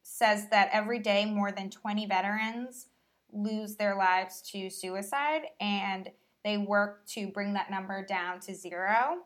says 0.02 0.48
that 0.50 0.70
every 0.72 0.98
day 0.98 1.24
more 1.24 1.52
than 1.52 1.70
20 1.70 2.06
veterans 2.06 2.86
lose 3.32 3.76
their 3.76 3.96
lives 3.96 4.42
to 4.42 4.70
suicide 4.70 5.42
and 5.60 6.10
they 6.42 6.56
work 6.56 7.06
to 7.06 7.28
bring 7.28 7.52
that 7.52 7.70
number 7.70 8.04
down 8.04 8.40
to 8.40 8.54
zero 8.54 9.18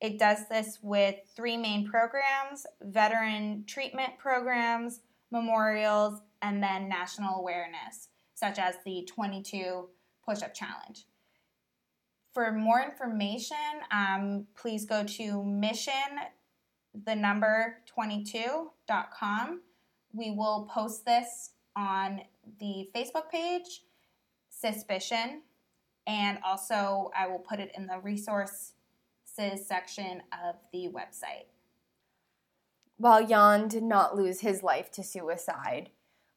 it 0.00 0.18
does 0.18 0.48
this 0.48 0.78
with 0.82 1.16
three 1.36 1.56
main 1.56 1.86
programs 1.86 2.66
veteran 2.82 3.64
treatment 3.66 4.18
programs, 4.18 5.00
memorials, 5.30 6.20
and 6.42 6.62
then 6.62 6.88
national 6.88 7.38
awareness, 7.40 8.08
such 8.34 8.58
as 8.58 8.76
the 8.84 9.06
22 9.06 9.88
push 10.26 10.42
up 10.42 10.54
challenge. 10.54 11.04
For 12.32 12.52
more 12.52 12.80
information, 12.80 13.56
um, 13.90 14.46
please 14.56 14.86
go 14.86 15.04
to 15.04 15.44
mission 15.44 15.92
the 17.04 17.14
number 17.14 17.78
22.com. 17.96 19.60
We 20.12 20.30
will 20.32 20.68
post 20.72 21.04
this 21.04 21.50
on 21.76 22.22
the 22.58 22.88
Facebook 22.94 23.30
page, 23.30 23.82
Suspicion, 24.48 25.42
and 26.06 26.38
also 26.44 27.10
I 27.16 27.26
will 27.28 27.38
put 27.38 27.60
it 27.60 27.72
in 27.76 27.86
the 27.86 27.98
resource 28.00 28.72
section 29.56 30.22
of 30.46 30.56
the 30.72 30.88
website. 30.88 31.46
While 32.98 33.26
Jan 33.26 33.68
did 33.68 33.82
not 33.82 34.16
lose 34.16 34.40
his 34.40 34.62
life 34.62 34.90
to 34.92 35.02
suicide, 35.02 35.90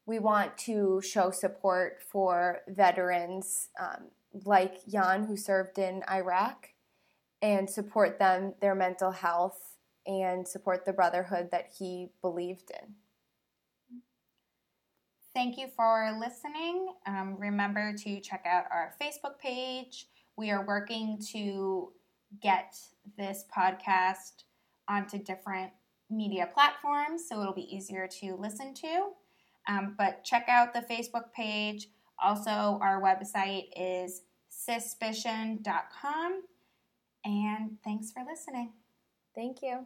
we 0.05 0.19
want 0.19 0.57
to 0.59 1.01
show 1.01 1.31
support 1.31 2.01
for 2.09 2.61
veterans 2.67 3.69
um, 3.79 4.05
like 4.45 4.85
Jan 4.87 5.25
who 5.25 5.35
served 5.35 5.77
in 5.77 6.03
Iraq 6.09 6.69
and 7.41 7.69
support 7.69 8.19
them, 8.19 8.53
their 8.61 8.75
mental 8.75 9.11
health, 9.11 9.72
and 10.05 10.47
support 10.47 10.85
the 10.85 10.93
brotherhood 10.93 11.49
that 11.51 11.71
he 11.77 12.09
believed 12.21 12.71
in. 12.71 12.95
Thank 15.33 15.57
you 15.57 15.67
for 15.75 16.15
listening. 16.19 16.93
Um, 17.07 17.35
remember 17.39 17.93
to 18.03 18.19
check 18.19 18.45
out 18.45 18.65
our 18.71 18.93
Facebook 19.01 19.39
page. 19.39 20.07
We 20.37 20.51
are 20.51 20.65
working 20.65 21.19
to 21.31 21.91
get 22.41 22.77
this 23.17 23.45
podcast 23.55 24.43
onto 24.87 25.17
different 25.17 25.71
media 26.09 26.49
platforms 26.53 27.23
so 27.27 27.41
it'll 27.41 27.53
be 27.53 27.75
easier 27.75 28.07
to 28.07 28.35
listen 28.35 28.73
to. 28.75 29.09
Um, 29.67 29.95
but 29.97 30.23
check 30.23 30.45
out 30.49 30.73
the 30.73 30.81
Facebook 30.81 31.31
page. 31.33 31.87
Also, 32.21 32.51
our 32.81 33.01
website 33.01 33.67
is 33.75 34.21
suspicion.com. 34.49 36.41
And 37.25 37.77
thanks 37.83 38.11
for 38.11 38.23
listening. 38.29 38.73
Thank 39.33 39.61
you. 39.61 39.85